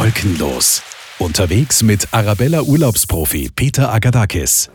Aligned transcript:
Wolkenlos. 0.00 0.82
Unterwegs 1.18 1.82
mit 1.82 2.08
Arabella 2.12 2.62
Urlaubsprofi 2.62 3.50
Peter 3.54 3.92
Agadakis. 3.92 4.70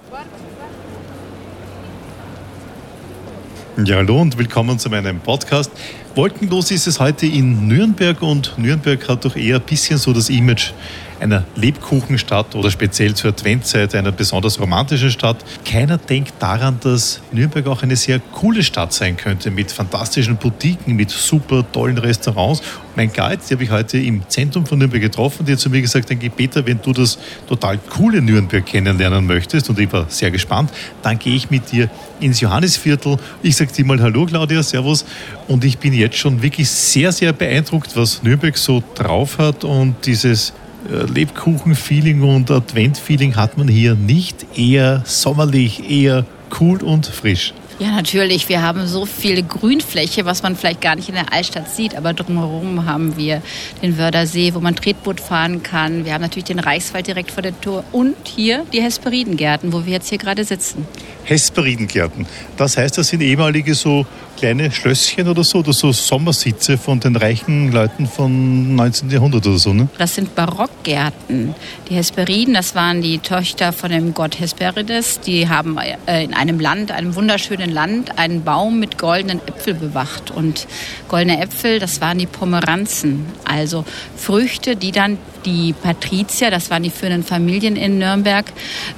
Ja, 3.84 3.96
hallo 3.96 4.22
und 4.22 4.38
willkommen 4.38 4.78
zu 4.78 4.92
meinem 4.92 5.20
Podcast. 5.20 5.72
Wolkenlos 6.16 6.72
ist 6.72 6.88
es 6.88 7.02
heute 7.02 7.26
in 7.26 7.68
Nürnberg 7.68 8.22
und 8.22 8.58
Nürnberg 8.58 9.06
hat 9.10 9.26
doch 9.26 9.36
eher 9.36 9.58
ein 9.58 9.62
bisschen 9.62 9.98
so 9.98 10.14
das 10.14 10.30
Image 10.30 10.72
einer 11.20 11.44
Lebkuchenstadt 11.56 12.56
oder 12.56 12.72
speziell 12.72 13.14
zur 13.14 13.32
Adventzeit 13.32 13.96
einer 13.96 14.12
besonders 14.12 14.60
romantischen 14.60 15.12
Stadt. 15.12 15.38
Keiner 15.66 15.98
denkt 15.98 16.34
daran, 16.40 16.78
dass 16.82 17.22
Nürnberg 17.32 17.68
auch 17.68 17.84
eine 17.84 17.96
sehr 17.96 18.20
coole 18.20 18.64
Stadt 18.64 18.94
sein 18.94 19.18
könnte 19.18 19.52
mit 19.52 19.72
fantastischen 19.72 20.38
Boutiquen, 20.38 20.96
mit 20.96 21.10
super 21.10 21.66
tollen 21.72 21.98
Restaurants. 21.98 22.62
Mein 22.96 23.12
Guide, 23.12 23.38
den 23.38 23.56
habe 23.56 23.64
ich 23.64 23.72
heute 23.72 23.98
im 23.98 24.28
Zentrum 24.30 24.66
von 24.66 24.80
Nürnberg 24.80 25.02
getroffen, 25.02 25.46
der 25.46 25.56
hat 25.56 25.60
zu 25.60 25.70
mir 25.70 25.82
gesagt, 25.82 26.10
dann 26.10 26.20
Peter, 26.20 26.66
wenn 26.66 26.82
du 26.82 26.94
das 26.94 27.18
total 27.48 27.78
coole 27.90 28.22
Nürnberg 28.22 28.66
kennenlernen 28.66 29.26
möchtest, 29.26 29.70
und 29.70 29.80
ich 29.80 29.92
war 29.92 30.06
sehr 30.10 30.32
gespannt, 30.32 30.72
dann 31.02 31.20
gehe 31.20 31.36
ich 31.36 31.50
mit 31.50 31.72
dir 31.72 31.90
ins 32.20 32.40
Johannisviertel. 32.40 33.18
Ich 33.44 33.56
sage 33.56 33.72
dir 33.72 33.86
mal 33.86 34.02
Hallo 34.02 34.26
Claudia, 34.26 34.64
Servus. 34.64 35.06
Und 35.48 35.64
ich 35.66 35.78
bin 35.78 35.94
jetzt 36.06 36.18
schon 36.18 36.42
wirklich 36.42 36.70
sehr, 36.70 37.12
sehr 37.12 37.34
beeindruckt, 37.34 37.96
was 37.96 38.24
Nürnberg 38.24 38.58
so 38.58 38.84
drauf 38.96 39.38
hat 39.38 39.64
und 39.64 39.96
dieses 40.06 40.54
äh, 40.90 41.04
Lebkuchen-Feeling 41.12 42.22
und 42.22 42.50
Advent-Feeling 42.52 43.36
hat 43.36 43.58
man 43.58 43.68
hier 43.68 43.96
nicht. 43.96 44.46
Eher 44.56 45.04
sommerlich, 45.06 45.90
eher 45.90 46.26
cool 46.60 46.82
und 46.84 47.08
frisch. 47.08 47.54
Ja, 47.78 47.92
natürlich. 47.92 48.48
Wir 48.48 48.62
haben 48.62 48.88
so 48.88 49.06
viel 49.06 49.44
Grünfläche, 49.44 50.24
was 50.24 50.44
man 50.44 50.56
vielleicht 50.56 50.80
gar 50.80 50.96
nicht 50.96 51.10
in 51.10 51.16
der 51.16 51.34
Altstadt 51.34 51.70
sieht. 51.70 51.96
Aber 51.96 52.14
drumherum 52.14 52.86
haben 52.86 53.18
wir 53.18 53.42
den 53.82 53.98
Wördersee, 53.98 54.54
wo 54.54 54.62
man 54.62 54.78
Tretboot 54.78 55.20
fahren 55.20 55.62
kann. 55.62 56.06
Wir 56.06 56.14
haben 56.14 56.22
natürlich 56.22 56.46
den 56.46 56.60
Reichswald 56.60 57.08
direkt 57.08 57.32
vor 57.32 57.44
der 57.44 57.60
Tür 57.60 57.84
und 57.92 58.16
hier 58.24 58.66
die 58.72 58.82
Hesperidengärten, 58.82 59.74
wo 59.74 59.86
wir 59.86 59.92
jetzt 59.92 60.08
hier 60.08 60.20
gerade 60.20 60.46
sitzen. 60.46 60.88
Hesperidengärten. 61.26 62.26
Das 62.58 62.78
heißt, 62.78 62.98
das 62.98 63.10
sind 63.10 63.22
ehemalige 63.22 63.74
so 63.76 64.06
kleine 64.38 64.72
Schlösschen 64.72 65.28
oder 65.28 65.44
so, 65.44 65.60
oder 65.60 65.74
so 65.74 65.92
Sommersitze 65.92 66.78
von 66.78 67.00
den 67.00 67.16
reichen 67.16 67.72
Leuten 67.72 68.08
vom 68.08 68.76
19. 68.76 69.10
Jahrhundert 69.10 69.48
oder 69.48 69.58
so, 69.58 69.74
ne? 69.74 69.88
Das 69.98 70.16
sind 70.16 70.36
Barockgärten. 70.36 71.56
Die 71.90 71.96
Hesperiden, 71.96 72.54
das 72.54 72.76
waren 72.76 73.02
die 73.02 73.20
Töchter 73.20 73.74
von 73.74 73.92
dem 73.92 74.14
Gott 74.14 74.40
Hesperides. 74.40 75.22
Die 75.22 75.50
haben 75.50 75.78
äh, 75.78 76.24
in 76.24 76.34
einem 76.34 76.60
Land, 76.60 76.92
einem 76.92 77.16
wunderschönen 77.16 77.72
Land, 77.72 78.18
einen 78.20 78.44
Baum 78.44 78.80
mit 78.80 78.98
goldenen 78.98 79.40
Äpfeln 79.48 79.80
bewacht. 79.80 80.32
Und 80.32 80.68
goldene 81.08 81.42
Äpfel, 81.42 81.80
das 81.80 82.02
waren 82.02 82.18
die 82.18 82.28
Pomeranzen. 82.28 83.26
Also 83.46 83.86
Früchte, 84.16 84.76
die 84.76 84.92
dann 84.92 85.18
die 85.46 85.74
Patrizier, 85.74 86.52
das 86.52 86.70
waren 86.70 86.84
die 86.84 86.90
führenden 86.90 87.24
Familien 87.24 87.76
in 87.76 88.00
Nürnberg, 88.00 88.46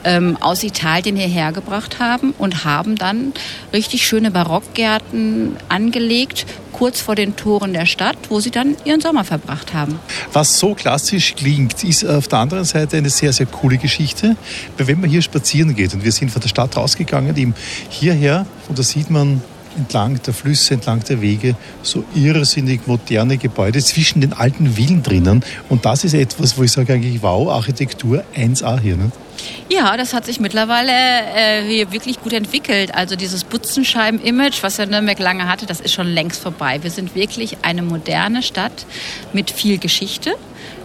ähm, 0.03 0.37
aus 0.39 0.63
Italien 0.63 1.15
hierher 1.15 1.51
gebracht 1.51 1.99
haben 1.99 2.33
und 2.37 2.65
haben 2.65 2.95
dann 2.95 3.33
richtig 3.73 4.07
schöne 4.07 4.31
Barockgärten 4.31 5.55
angelegt, 5.69 6.45
kurz 6.71 7.01
vor 7.01 7.15
den 7.15 7.35
Toren 7.35 7.73
der 7.73 7.85
Stadt, 7.85 8.17
wo 8.29 8.39
sie 8.39 8.51
dann 8.51 8.75
ihren 8.85 9.01
Sommer 9.01 9.23
verbracht 9.23 9.73
haben. 9.73 9.99
Was 10.31 10.59
so 10.59 10.75
klassisch 10.75 11.35
klingt, 11.35 11.83
ist 11.83 12.05
auf 12.05 12.27
der 12.27 12.39
anderen 12.39 12.65
Seite 12.65 12.97
eine 12.97 13.09
sehr, 13.09 13.33
sehr 13.33 13.47
coole 13.47 13.77
Geschichte. 13.77 14.35
Weil 14.77 14.87
wenn 14.87 15.01
man 15.01 15.09
hier 15.09 15.21
spazieren 15.21 15.75
geht 15.75 15.93
und 15.93 16.03
wir 16.03 16.11
sind 16.11 16.29
von 16.29 16.41
der 16.41 16.49
Stadt 16.49 16.77
rausgegangen, 16.77 17.35
eben 17.35 17.55
hierher, 17.89 18.45
und 18.69 18.77
da 18.77 18.83
sieht 18.83 19.09
man 19.09 19.41
entlang 19.77 20.21
der 20.23 20.33
Flüsse, 20.33 20.73
entlang 20.73 21.03
der 21.03 21.21
Wege 21.21 21.55
so 21.83 22.03
irrsinnig 22.15 22.87
moderne 22.87 23.37
Gebäude 23.37 23.79
zwischen 23.79 24.21
den 24.21 24.33
alten 24.33 24.75
Villen 24.75 25.03
drinnen. 25.03 25.43
Und 25.69 25.85
das 25.85 26.03
ist 26.03 26.13
etwas, 26.13 26.57
wo 26.57 26.63
ich 26.63 26.71
sage 26.71 26.93
eigentlich, 26.93 27.21
wow, 27.21 27.49
Architektur 27.49 28.23
1A 28.35 28.79
hier. 28.79 28.97
Ne? 28.97 29.11
Ja, 29.69 29.95
das 29.97 30.13
hat 30.13 30.25
sich 30.25 30.39
mittlerweile 30.39 30.91
äh, 30.91 31.63
hier 31.67 31.91
wirklich 31.91 32.21
gut 32.21 32.33
entwickelt. 32.33 32.95
Also 32.95 33.15
dieses 33.15 33.43
Butzenscheiben-Image, 33.43 34.63
was 34.63 34.77
ja 34.77 34.85
Nürnberg 34.85 35.19
lange 35.19 35.47
hatte, 35.47 35.65
das 35.65 35.79
ist 35.79 35.93
schon 35.93 36.07
längst 36.07 36.41
vorbei. 36.41 36.79
Wir 36.81 36.91
sind 36.91 37.15
wirklich 37.15 37.57
eine 37.61 37.83
moderne 37.83 38.41
Stadt 38.41 38.85
mit 39.33 39.51
viel 39.51 39.77
Geschichte. 39.77 40.33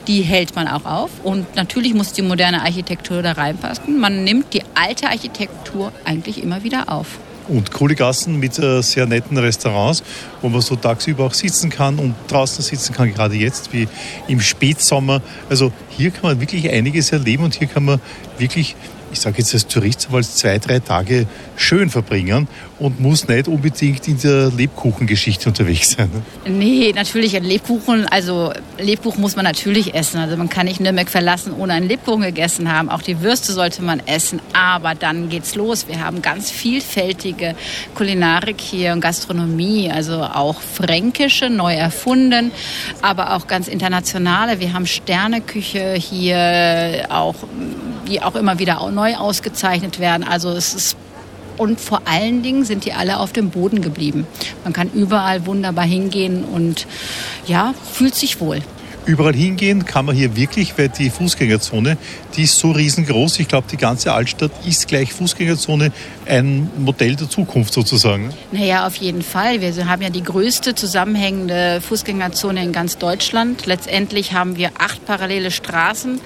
Die 0.08 0.22
hält 0.22 0.56
man 0.56 0.68
auch 0.68 0.84
auf. 0.84 1.10
Und 1.22 1.54
natürlich 1.54 1.94
muss 1.94 2.12
die 2.12 2.22
moderne 2.22 2.62
Architektur 2.62 3.22
da 3.22 3.32
reinpassen. 3.32 3.98
Man 3.98 4.24
nimmt 4.24 4.52
die 4.52 4.62
alte 4.74 5.08
Architektur 5.08 5.92
eigentlich 6.04 6.42
immer 6.42 6.62
wieder 6.62 6.88
auf 6.88 7.18
und 7.48 7.72
coole 7.72 7.94
Gassen 7.94 8.38
mit 8.38 8.58
äh, 8.58 8.82
sehr 8.82 9.06
netten 9.06 9.36
Restaurants, 9.38 10.02
wo 10.40 10.48
man 10.48 10.60
so 10.60 10.76
tagsüber 10.76 11.24
auch 11.24 11.34
sitzen 11.34 11.70
kann 11.70 11.98
und 11.98 12.14
draußen 12.28 12.62
sitzen 12.62 12.94
kann, 12.94 13.12
gerade 13.12 13.34
jetzt 13.34 13.72
wie 13.72 13.88
im 14.28 14.40
Spätsommer. 14.40 15.22
Also 15.48 15.72
hier 15.90 16.10
kann 16.10 16.22
man 16.22 16.40
wirklich 16.40 16.70
einiges 16.70 17.12
erleben 17.12 17.44
und 17.44 17.54
hier 17.54 17.66
kann 17.66 17.84
man 17.84 18.00
wirklich 18.38 18.76
ich 19.12 19.20
sage 19.20 19.38
jetzt 19.38 19.52
als 19.52 19.66
Tourist, 19.66 20.06
aber 20.08 20.18
als 20.18 20.36
zwei, 20.36 20.58
drei 20.58 20.78
Tage 20.80 21.26
schön 21.56 21.90
verbringen 21.90 22.48
und 22.78 22.98
muss 22.98 23.28
nicht 23.28 23.46
unbedingt 23.46 24.08
in 24.08 24.18
der 24.18 24.50
Lebkuchengeschichte 24.50 25.48
unterwegs 25.48 25.92
sein. 25.92 26.10
Ne? 26.12 26.50
Nee, 26.50 26.92
natürlich 26.94 27.36
ein 27.36 27.44
Lebkuchen, 27.44 28.06
also 28.06 28.52
Lebkuchen 28.78 29.20
muss 29.20 29.36
man 29.36 29.44
natürlich 29.44 29.94
essen. 29.94 30.18
Also 30.18 30.36
man 30.36 30.48
kann 30.48 30.66
nicht 30.66 30.80
Nürnberg 30.80 31.10
verlassen, 31.10 31.52
ohne 31.56 31.74
einen 31.74 31.88
Lebkuchen 31.88 32.22
gegessen 32.22 32.72
haben. 32.72 32.88
Auch 32.88 33.02
die 33.02 33.20
Würste 33.20 33.52
sollte 33.52 33.82
man 33.82 34.00
essen, 34.06 34.40
aber 34.54 34.94
dann 34.94 35.28
geht's 35.28 35.54
los. 35.54 35.86
Wir 35.86 36.00
haben 36.00 36.22
ganz 36.22 36.50
vielfältige 36.50 37.54
Kulinarik 37.94 38.60
hier 38.60 38.92
und 38.92 39.00
Gastronomie, 39.00 39.90
also 39.90 40.22
auch 40.22 40.60
fränkische, 40.60 41.50
neu 41.50 41.74
erfunden, 41.74 42.50
aber 43.02 43.36
auch 43.36 43.46
ganz 43.46 43.68
internationale. 43.68 44.58
Wir 44.58 44.72
haben 44.72 44.86
Sterneküche 44.86 45.94
hier, 45.94 47.06
auch 47.10 47.34
die 48.08 48.22
auch 48.22 48.34
immer 48.34 48.58
wieder 48.58 48.90
neu 48.90 49.16
ausgezeichnet 49.16 49.98
werden. 49.98 50.24
Also 50.24 50.50
es 50.50 50.74
ist 50.74 50.96
und 51.58 51.80
vor 51.80 52.02
allen 52.06 52.42
Dingen 52.42 52.64
sind 52.64 52.84
die 52.84 52.92
alle 52.92 53.18
auf 53.18 53.32
dem 53.32 53.50
Boden 53.50 53.82
geblieben. 53.82 54.26
Man 54.64 54.72
kann 54.72 54.90
überall 54.92 55.46
wunderbar 55.46 55.84
hingehen 55.84 56.44
und 56.44 56.86
ja, 57.46 57.74
fühlt 57.92 58.14
sich 58.14 58.40
wohl. 58.40 58.62
Überall 59.04 59.34
hingehen 59.34 59.84
kann 59.84 60.04
man 60.04 60.14
hier 60.14 60.36
wirklich, 60.36 60.78
weil 60.78 60.88
die 60.88 61.10
Fußgängerzone, 61.10 61.98
die 62.36 62.44
ist 62.44 62.56
so 62.56 62.70
riesengroß. 62.70 63.40
Ich 63.40 63.48
glaube, 63.48 63.66
die 63.68 63.76
ganze 63.76 64.12
Altstadt 64.12 64.52
ist 64.64 64.86
gleich 64.86 65.12
Fußgängerzone 65.12 65.90
ein 66.24 66.70
Modell 66.78 67.16
der 67.16 67.28
Zukunft 67.28 67.74
sozusagen. 67.74 68.32
Naja, 68.52 68.86
auf 68.86 68.94
jeden 68.96 69.22
Fall. 69.22 69.60
Wir 69.60 69.88
haben 69.88 70.02
ja 70.02 70.10
die 70.10 70.22
größte 70.22 70.76
zusammenhängende 70.76 71.80
Fußgängerzone 71.80 72.62
in 72.62 72.72
ganz 72.72 72.96
Deutschland. 72.96 73.66
Letztendlich 73.66 74.34
haben 74.34 74.56
wir 74.56 74.70
acht 74.78 75.04
parallele 75.04 75.50
Straßen 75.50 76.20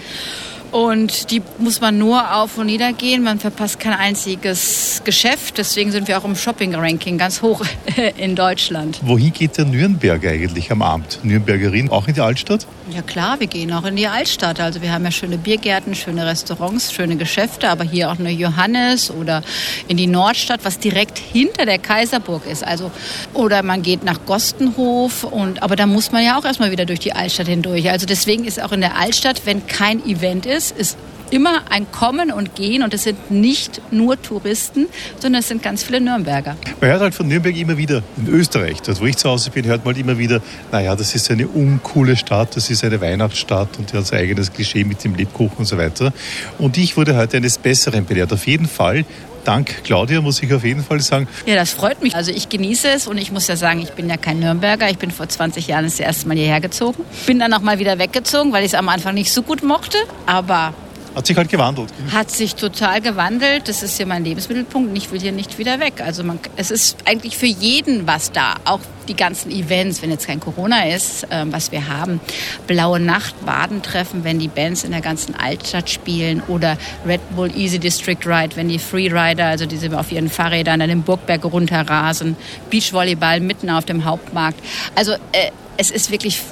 und 0.72 1.31
die 1.31 1.43
muss 1.59 1.81
man 1.81 1.99
nur 1.99 2.34
auf 2.37 2.59
und 2.59 2.66
nieder 2.66 2.93
gehen. 2.93 3.22
Man 3.22 3.38
verpasst 3.38 3.81
kein 3.81 3.93
einziges 3.93 5.03
Geschäft. 5.04 5.59
Deswegen 5.59 5.93
sind 5.93 6.09
wir 6.09 6.19
auch 6.19 6.25
im 6.25 6.37
Shopping-Ranking 6.37 7.19
ganz 7.19 7.43
hoch 7.43 7.65
in 8.16 8.37
Deutschland. 8.37 8.99
Wohin 9.03 9.32
geht 9.32 9.59
der 9.59 9.65
Nürnberg 9.65 10.25
eigentlich 10.27 10.71
am 10.71 10.82
Abend? 10.82 11.21
Nürnbergerin 11.22 11.91
auch 11.91 12.09
in 12.09 12.15
die 12.15 12.21
Altstadt? 12.21 12.66
Ja 12.91 13.03
klar, 13.03 13.41
wir 13.41 13.47
gehen 13.49 13.72
auch 13.72 13.84
in 13.84 13.97
die 13.97 14.06
Altstadt. 14.06 14.60
Also 14.60 14.81
wir 14.82 14.93
haben 14.93 15.04
ja 15.04 15.10
schöne 15.10 15.38
Biergärten, 15.38 15.94
schöne 15.94 16.25
Restaurants, 16.27 16.93
schöne 16.93 17.16
Geschäfte. 17.16 17.69
Aber 17.69 17.84
hier 17.84 18.10
auch 18.10 18.19
eine 18.19 18.31
Johannes 18.31 19.10
oder 19.10 19.43
in 19.88 19.97
die 19.97 20.06
Nordstadt, 20.06 20.60
was 20.65 20.78
direkt 20.78 21.19
hinter 21.19 21.66
der 21.66 21.78
Kaiserburg 21.78 22.47
ist. 22.47 22.65
Also, 22.65 22.91
oder 23.34 23.62
man 23.62 23.83
geht 23.83 24.04
nach 24.04 24.25
Gostenhof. 24.27 25.25
Und, 25.25 25.62
aber 25.62 25.77
da 25.77 25.87
muss 25.87 26.12
man 26.12 26.25
ja 26.25 26.38
auch 26.38 26.44
erstmal 26.44 26.71
wieder 26.71 26.87
durch 26.87 27.00
die 27.00 27.12
Altstadt 27.12 27.48
hindurch. 27.48 27.91
Also 27.91 28.06
deswegen 28.06 28.44
ist 28.44 28.62
auch 28.62 28.72
in 28.72 28.81
der 28.81 28.97
Altstadt, 28.97 29.43
wenn 29.44 29.66
kein 29.66 30.04
Event 30.06 30.47
ist, 30.47 30.56
ist, 30.56 30.77
ist 30.77 30.97
immer 31.31 31.62
ein 31.70 31.91
Kommen 31.91 32.31
und 32.31 32.54
Gehen 32.54 32.82
und 32.82 32.94
es 32.94 33.04
sind 33.04 33.31
nicht 33.31 33.81
nur 33.91 34.20
Touristen, 34.20 34.87
sondern 35.19 35.41
es 35.41 35.48
sind 35.48 35.62
ganz 35.62 35.82
viele 35.82 36.00
Nürnberger. 36.00 36.56
Man 36.81 36.91
hört 36.91 37.00
halt 37.00 37.14
von 37.14 37.28
Nürnberg 37.28 37.56
immer 37.56 37.76
wieder, 37.76 38.03
in 38.16 38.28
Österreich, 38.28 38.82
dort 38.82 39.00
wo 39.00 39.06
ich 39.06 39.16
zu 39.16 39.28
Hause 39.28 39.50
bin, 39.50 39.66
hört 39.66 39.84
man 39.84 39.94
halt 39.94 40.04
immer 40.04 40.19
wieder, 40.19 40.41
naja, 40.72 40.94
das 40.94 41.15
ist 41.15 41.31
eine 41.31 41.48
uncoole 41.48 42.16
Stadt, 42.16 42.56
das 42.56 42.70
ist 42.70 42.84
eine 42.84 43.00
Weihnachtsstadt 43.00 43.78
und 43.78 43.92
die 43.92 43.97
hat 43.97 44.06
sein 44.06 44.20
eigenes 44.20 44.53
Klischee 44.53 44.84
mit 44.84 45.03
dem 45.04 45.15
Lebkuchen 45.15 45.59
und 45.59 45.65
so 45.66 45.78
weiter. 45.78 46.12
Und 46.59 46.77
ich 46.77 46.97
wurde 46.97 47.16
heute 47.16 47.36
eines 47.39 47.59
Besseren 47.59 48.04
belehrt. 48.04 48.33
Auf 48.33 48.47
jeden 48.47 48.66
Fall 48.66 49.04
Dank, 49.47 49.84
Claudia, 49.84 50.21
muss 50.21 50.42
ich 50.42 50.53
auf 50.53 50.65
jeden 50.65 50.83
Fall 50.83 51.01
sagen. 51.01 51.28
Ja, 51.47 51.54
das 51.54 51.71
freut 51.71 52.03
mich. 52.03 52.16
Also 52.16 52.33
ich 52.33 52.48
genieße 52.48 52.89
es 52.89 53.06
und 53.06 53.16
ich 53.16 53.30
muss 53.30 53.47
ja 53.47 53.54
sagen, 53.54 53.80
ich 53.80 53.92
bin 53.92 54.10
ja 54.10 54.16
kein 54.16 54.41
Nürnberger. 54.41 54.91
Ich 54.91 54.98
bin 54.98 55.12
vor 55.12 55.28
20 55.28 55.68
Jahren 55.68 55.84
das 55.84 56.01
erste 56.01 56.27
Mal 56.27 56.36
hierher 56.36 56.60
gezogen. 56.60 57.04
Bin 57.27 57.39
dann 57.39 57.53
auch 57.54 57.60
mal 57.60 57.78
wieder 57.78 57.97
weggezogen, 58.01 58.53
weil 58.53 58.65
ich 58.65 58.72
es 58.72 58.74
am 58.74 58.89
Anfang 58.89 59.15
nicht 59.15 59.33
so 59.33 59.42
gut 59.45 59.62
mochte. 59.62 59.98
Aber 60.27 60.74
hat 61.16 61.27
sich 61.27 61.36
halt 61.39 61.48
gewandelt. 61.48 61.89
Hat 62.13 62.30
sich 62.30 62.57
total 62.57 63.01
gewandelt. 63.01 63.68
Das 63.68 63.83
ist 63.83 63.97
hier 63.97 64.04
mein 64.04 64.22
Lebensmittelpunkt 64.22 64.91
und 64.91 64.97
ich 64.97 65.10
will 65.10 65.18
hier 65.18 65.33
nicht 65.33 65.57
wieder 65.57 65.80
weg. 65.80 66.03
Also 66.04 66.22
man, 66.22 66.39
es 66.57 66.71
ist 66.71 66.98
eigentlich 67.07 67.39
für 67.39 67.47
jeden 67.47 68.07
was 68.07 68.33
da. 68.33 68.57
Auch 68.66 68.80
die 69.09 69.16
ganzen 69.16 69.51
Events, 69.51 70.03
wenn 70.03 70.10
jetzt 70.10 70.27
kein 70.27 70.41
Corona 70.41 70.89
ist, 70.89 71.24
äh, 71.24 71.47
was 71.47 71.72
wir 71.72 71.89
haben. 71.89 72.21
Blaue 72.66 73.01
Nacht, 73.01 73.34
Badentreffen, 73.47 74.24
wenn 74.24 74.39
die 74.39 74.48
Bands 74.48 74.84
in 74.84 74.91
der 74.91 75.01
ganzen 75.01 75.34
Altstadt 75.34 75.89
spielen 75.89 76.42
oder 76.48 76.77
Red 77.07 77.22
Bull 77.34 77.51
Easy 77.57 77.78
District 77.78 78.27
Ride, 78.27 78.54
wenn 78.57 78.68
die 78.68 78.78
Freerider, 78.78 79.47
also 79.47 79.65
die 79.65 79.95
auf 79.95 80.13
ihren 80.13 80.28
Fahrrädern 80.28 80.83
an 80.83 80.91
den 80.91 81.03
Burgberg 81.03 81.45
runterrasen. 81.45 82.36
Beachvolleyball 82.68 83.41
mitten 83.41 83.71
auf 83.71 83.86
dem 83.86 84.04
Hauptmarkt. 84.04 84.60
Also 84.95 85.13
äh, 85.13 85.51
es 85.78 85.91
ist 85.91 86.10
wirklich 86.10 86.42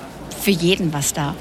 für 0.40 0.52
jeden 0.52 0.94
was 0.94 1.12
da. 1.12 1.34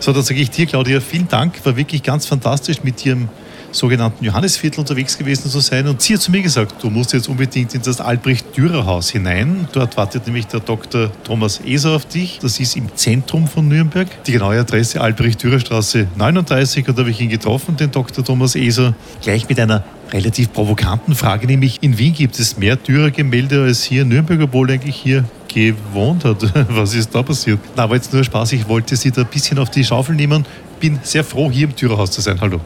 So, 0.00 0.12
dann 0.12 0.22
sage 0.22 0.40
ich 0.40 0.50
dir, 0.50 0.66
Claudia, 0.66 1.00
vielen 1.00 1.28
Dank. 1.28 1.64
War 1.64 1.76
wirklich 1.76 2.02
ganz 2.02 2.26
fantastisch 2.26 2.82
mit 2.82 3.04
Ihrem 3.06 3.28
sogenannten 3.74 4.24
Johannesviertel 4.24 4.80
unterwegs 4.80 5.18
gewesen 5.18 5.50
zu 5.50 5.60
sein. 5.60 5.86
Und 5.88 6.00
sie 6.00 6.14
hat 6.14 6.22
zu 6.22 6.30
mir 6.30 6.42
gesagt, 6.42 6.82
du 6.82 6.90
musst 6.90 7.12
jetzt 7.12 7.28
unbedingt 7.28 7.74
in 7.74 7.82
das 7.82 8.00
Albrecht-Dürer-Haus 8.00 9.10
hinein. 9.10 9.68
Dort 9.72 9.96
wartet 9.96 10.26
nämlich 10.26 10.46
der 10.46 10.60
Dr. 10.60 11.10
Thomas 11.24 11.60
Eser 11.64 11.90
auf 11.92 12.06
dich. 12.06 12.38
Das 12.40 12.60
ist 12.60 12.76
im 12.76 12.94
Zentrum 12.94 13.48
von 13.48 13.68
Nürnberg. 13.68 14.08
Die 14.24 14.32
genaue 14.32 14.58
Adresse 14.58 15.00
Albrecht-Dürer-Straße 15.00 16.06
39. 16.16 16.88
Und 16.88 16.96
da 16.96 17.00
habe 17.02 17.10
ich 17.10 17.20
ihn 17.20 17.30
getroffen, 17.30 17.76
den 17.76 17.90
Dr. 17.90 18.24
Thomas 18.24 18.54
Eser. 18.54 18.94
Gleich 19.22 19.48
mit 19.48 19.58
einer 19.58 19.84
relativ 20.12 20.52
provokanten 20.52 21.14
Frage, 21.14 21.46
nämlich 21.46 21.82
in 21.82 21.98
Wien 21.98 22.12
gibt 22.12 22.38
es 22.38 22.56
mehr 22.56 22.76
Dürer-Gemälde 22.76 23.62
als 23.62 23.82
hier 23.82 24.02
in 24.02 24.08
Nürnberg, 24.08 24.40
obwohl 24.42 24.70
eigentlich 24.70 24.96
hier 24.96 25.24
gewohnt 25.54 26.24
hat. 26.24 26.42
Was 26.68 26.94
ist 26.94 27.14
da 27.14 27.22
passiert? 27.22 27.60
Na, 27.76 27.84
aber 27.84 27.94
jetzt 27.94 28.12
nur 28.12 28.24
Spaß, 28.24 28.52
ich 28.52 28.68
wollte 28.68 28.96
Sie 28.96 29.10
da 29.10 29.22
ein 29.22 29.28
bisschen 29.28 29.58
auf 29.58 29.70
die 29.70 29.84
Schaufel 29.84 30.14
nehmen. 30.14 30.44
Bin 30.80 30.98
sehr 31.02 31.24
froh, 31.24 31.50
hier 31.50 31.68
im 31.68 31.74
Dürerhaus 31.74 32.10
zu 32.10 32.20
sein. 32.20 32.40
Hallo. 32.40 32.60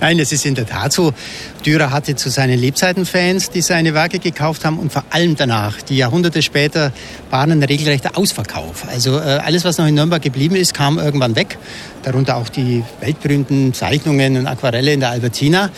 Nein, 0.00 0.18
es 0.18 0.32
ist 0.32 0.46
in 0.46 0.54
der 0.54 0.66
Tat 0.66 0.92
so. 0.92 1.12
Dürer 1.64 1.90
hatte 1.90 2.16
zu 2.16 2.30
seinen 2.30 2.58
Lebzeitenfans, 2.58 3.50
die 3.50 3.60
seine 3.60 3.94
Werke 3.94 4.18
gekauft 4.18 4.64
haben 4.64 4.78
und 4.78 4.92
vor 4.92 5.04
allem 5.10 5.36
danach, 5.36 5.82
die 5.82 5.96
Jahrhunderte 5.96 6.42
später, 6.42 6.92
waren 7.30 7.52
ein 7.52 7.62
regelrechter 7.62 8.16
Ausverkauf. 8.16 8.86
Also 8.88 9.18
äh, 9.18 9.40
alles, 9.44 9.64
was 9.64 9.78
noch 9.78 9.86
in 9.86 9.94
Nürnberg 9.94 10.22
geblieben 10.22 10.56
ist, 10.56 10.74
kam 10.74 10.98
irgendwann 10.98 11.36
weg. 11.36 11.58
Darunter 12.02 12.36
auch 12.36 12.48
die 12.48 12.82
weltberühmten 13.00 13.74
Zeichnungen 13.74 14.36
und 14.36 14.46
Aquarelle 14.46 14.92
in 14.92 15.00
der 15.00 15.10
Albertina. 15.10 15.70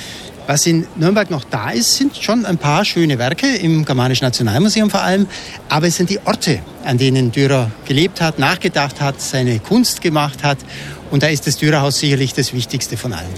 Was 0.46 0.66
in 0.66 0.86
Nürnberg 0.96 1.30
noch 1.30 1.44
da 1.44 1.70
ist, 1.70 1.96
sind 1.96 2.16
schon 2.16 2.44
ein 2.44 2.58
paar 2.58 2.84
schöne 2.84 3.18
Werke, 3.18 3.46
im 3.56 3.84
Germanischen 3.84 4.24
Nationalmuseum 4.24 4.90
vor 4.90 5.02
allem. 5.02 5.26
Aber 5.68 5.86
es 5.86 5.96
sind 5.96 6.10
die 6.10 6.18
Orte, 6.24 6.60
an 6.84 6.98
denen 6.98 7.30
Dürer 7.30 7.70
gelebt 7.86 8.20
hat, 8.20 8.38
nachgedacht 8.38 9.00
hat, 9.00 9.20
seine 9.20 9.60
Kunst 9.60 10.00
gemacht 10.00 10.42
hat. 10.42 10.58
Und 11.10 11.22
da 11.22 11.28
ist 11.28 11.46
das 11.46 11.56
Dürerhaus 11.56 11.98
sicherlich 11.98 12.34
das 12.34 12.52
Wichtigste 12.52 12.96
von 12.96 13.12
allen. 13.12 13.28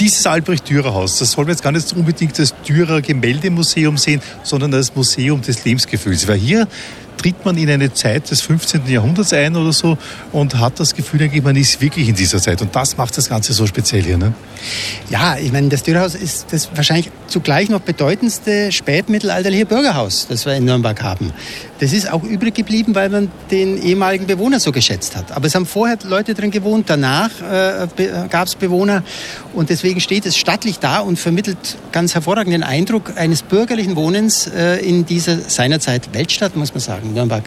Dieses 0.00 0.26
Albrecht-Dürer-Haus, 0.26 1.18
das 1.18 1.32
soll 1.32 1.44
man 1.44 1.52
jetzt 1.52 1.62
gar 1.62 1.72
nicht 1.72 1.92
unbedingt 1.92 2.38
das 2.38 2.54
Dürer-Gemäldemuseum 2.66 3.98
sehen, 3.98 4.20
sondern 4.42 4.70
das 4.70 4.94
Museum 4.94 5.42
des 5.42 5.64
Lebensgefühls. 5.64 6.26
Weil 6.26 6.38
hier 6.38 6.66
tritt 7.22 7.44
man 7.44 7.56
in 7.56 7.70
eine 7.70 7.92
Zeit 7.92 8.30
des 8.30 8.40
15. 8.40 8.86
Jahrhunderts 8.88 9.32
ein 9.32 9.54
oder 9.54 9.72
so 9.72 9.96
und 10.32 10.58
hat 10.58 10.80
das 10.80 10.94
Gefühl, 10.94 11.30
man 11.42 11.54
ist 11.54 11.80
wirklich 11.80 12.08
in 12.08 12.16
dieser 12.16 12.40
Zeit. 12.40 12.60
Und 12.62 12.74
das 12.74 12.96
macht 12.96 13.16
das 13.16 13.28
Ganze 13.28 13.52
so 13.52 13.66
speziell 13.66 14.02
hier. 14.02 14.18
Ne? 14.18 14.34
Ja, 15.08 15.36
ich 15.38 15.52
meine, 15.52 15.68
das 15.68 15.84
Dürerhaus 15.84 16.16
ist 16.16 16.46
das 16.50 16.68
wahrscheinlich 16.74 17.10
zugleich 17.28 17.68
noch 17.68 17.80
bedeutendste 17.80 18.72
spätmittelalterliche 18.72 19.66
Bürgerhaus, 19.66 20.26
das 20.28 20.46
wir 20.46 20.54
in 20.54 20.64
Nürnberg 20.64 21.00
haben. 21.02 21.32
Das 21.78 21.92
ist 21.92 22.10
auch 22.10 22.22
übrig 22.22 22.54
geblieben, 22.54 22.94
weil 22.94 23.08
man 23.08 23.30
den 23.50 23.80
ehemaligen 23.80 24.26
Bewohner 24.26 24.60
so 24.60 24.72
geschätzt 24.72 25.16
hat. 25.16 25.32
Aber 25.32 25.46
es 25.46 25.54
haben 25.54 25.66
vorher 25.66 25.98
Leute 26.04 26.34
drin 26.34 26.50
gewohnt, 26.50 26.88
danach 26.88 27.30
äh, 27.40 27.88
gab 28.28 28.46
es 28.46 28.54
Bewohner 28.54 29.02
und 29.52 29.70
deswegen 29.70 30.00
steht 30.00 30.26
es 30.26 30.36
stattlich 30.36 30.78
da 30.78 31.00
und 31.00 31.18
vermittelt 31.18 31.76
ganz 31.90 32.14
hervorragenden 32.14 32.62
Eindruck 32.62 33.16
eines 33.16 33.42
bürgerlichen 33.42 33.96
Wohnens 33.96 34.46
äh, 34.46 34.76
in 34.76 35.06
dieser 35.06 35.38
seinerzeit 35.38 36.14
Weltstadt, 36.14 36.56
muss 36.56 36.72
man 36.72 36.80
sagen, 36.80 37.11
Nürnberg. 37.12 37.44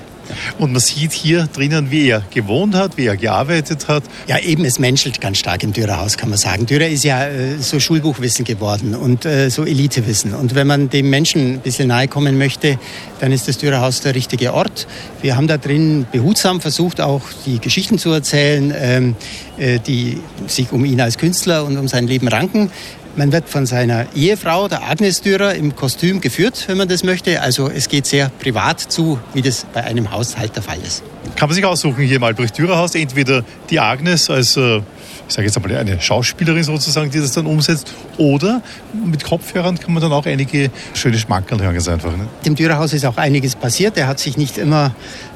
Und 0.58 0.72
man 0.72 0.82
sieht 0.82 1.12
hier 1.12 1.48
drinnen, 1.54 1.92
wie 1.92 2.10
er 2.10 2.24
gewohnt 2.32 2.76
hat, 2.76 2.98
wie 2.98 3.06
er 3.06 3.18
gearbeitet 3.18 3.88
hat. 3.88 4.04
Ja, 4.28 4.40
eben, 4.40 4.66
es 4.66 4.80
menschelt 4.80 5.22
ganz 5.22 5.38
stark 5.38 5.64
im 5.64 5.74
Dürerhaus, 5.74 6.18
kann 6.18 6.30
man 6.30 6.38
sagen. 6.38 6.66
Dürer 6.66 6.88
ist 6.88 7.04
ja 7.04 7.28
äh, 7.28 7.58
so 7.60 7.80
Schulbuchwissen 7.80 8.46
geworden 8.46 8.96
und 8.96 9.26
äh, 9.26 9.50
so 9.50 9.66
Elitewissen. 9.66 10.34
Und 10.34 10.56
wenn 10.56 10.68
man 10.68 10.90
dem 10.90 11.10
Menschen 11.10 11.54
ein 11.54 11.60
bisschen 11.60 11.88
nahe 11.88 12.08
kommen 12.08 12.38
möchte, 12.38 12.80
dann 13.20 13.32
ist 13.32 13.48
das 13.48 13.58
Dürerhaus 13.58 14.02
der 14.02 14.16
richtige 14.16 14.54
Ort. 14.54 14.88
Wir 15.22 15.36
haben 15.36 15.48
da 15.48 15.58
drin 15.58 16.06
behutsam 16.12 16.62
versucht, 16.62 17.02
auch 17.02 17.22
die 17.46 17.60
Geschichten 17.60 17.98
zu 17.98 18.12
erzählen, 18.12 18.74
ähm, 18.76 19.16
äh, 19.58 19.80
die 19.80 20.20
sich 20.48 20.72
um 20.72 20.86
ihn 20.86 21.02
als 21.02 21.18
Künstler 21.18 21.66
und 21.66 21.78
um 21.78 21.88
sein 21.88 22.08
Leben 22.08 22.28
ranken. 22.28 22.72
Man 23.18 23.32
wird 23.32 23.48
von 23.48 23.66
seiner 23.66 24.08
Ehefrau, 24.14 24.68
der 24.68 24.84
Agnes 24.90 25.22
Dürer, 25.22 25.56
im 25.56 25.74
Kostüm 25.74 26.20
geführt, 26.20 26.66
wenn 26.68 26.78
man 26.78 26.90
das 26.90 27.04
möchte. 27.04 27.42
Also 27.42 27.70
es 27.70 27.88
geht 27.88 28.06
sehr 28.06 28.30
privat 28.40 28.80
zu, 28.80 29.20
wie 29.34 29.42
das 29.42 29.66
bei 29.74 29.86
einem 29.86 30.12
Haushalt 30.12 30.54
der 30.56 30.64
Fall 30.64 30.80
ist. 30.86 31.02
Kann 31.38 31.48
man 31.48 31.56
sich 31.56 31.64
aussuchen 31.64 32.04
hier 32.04 32.18
im 32.18 32.24
Albrecht-Dürer-Haus, 32.24 32.94
entweder 32.96 33.46
die 33.70 33.80
Agnes 33.80 34.30
als 34.30 34.58
äh, 34.58 34.82
ich 35.28 35.34
sage 35.34 35.48
jetzt 35.48 35.58
einmal 35.58 35.76
eine 35.76 36.00
Schauspielerin 36.00 36.64
sozusagen, 36.64 37.10
die 37.10 37.20
das 37.20 37.32
dann 37.32 37.48
umsetzt. 37.48 37.92
Oder 38.18 38.62
mit 38.94 39.24
Kopfhörern 39.24 39.80
kann 39.80 39.94
man 39.94 40.02
dann 40.02 40.12
auch 40.12 40.26
einige 40.26 40.70
schöne 40.94 41.18
Schmankerl 41.18 41.62
hören. 41.62 41.76
Einfach, 41.76 42.16
ne? 42.16 42.28
Dem 42.46 42.56
Dürerhaus 42.56 42.94
ist 42.94 43.06
auch 43.06 43.18
einiges 43.18 43.56
passiert. 43.56 43.98
Er 43.98 44.08
hat 44.08 44.20
sich 44.20 44.38
nicht 44.38 44.58
immer 44.58 44.94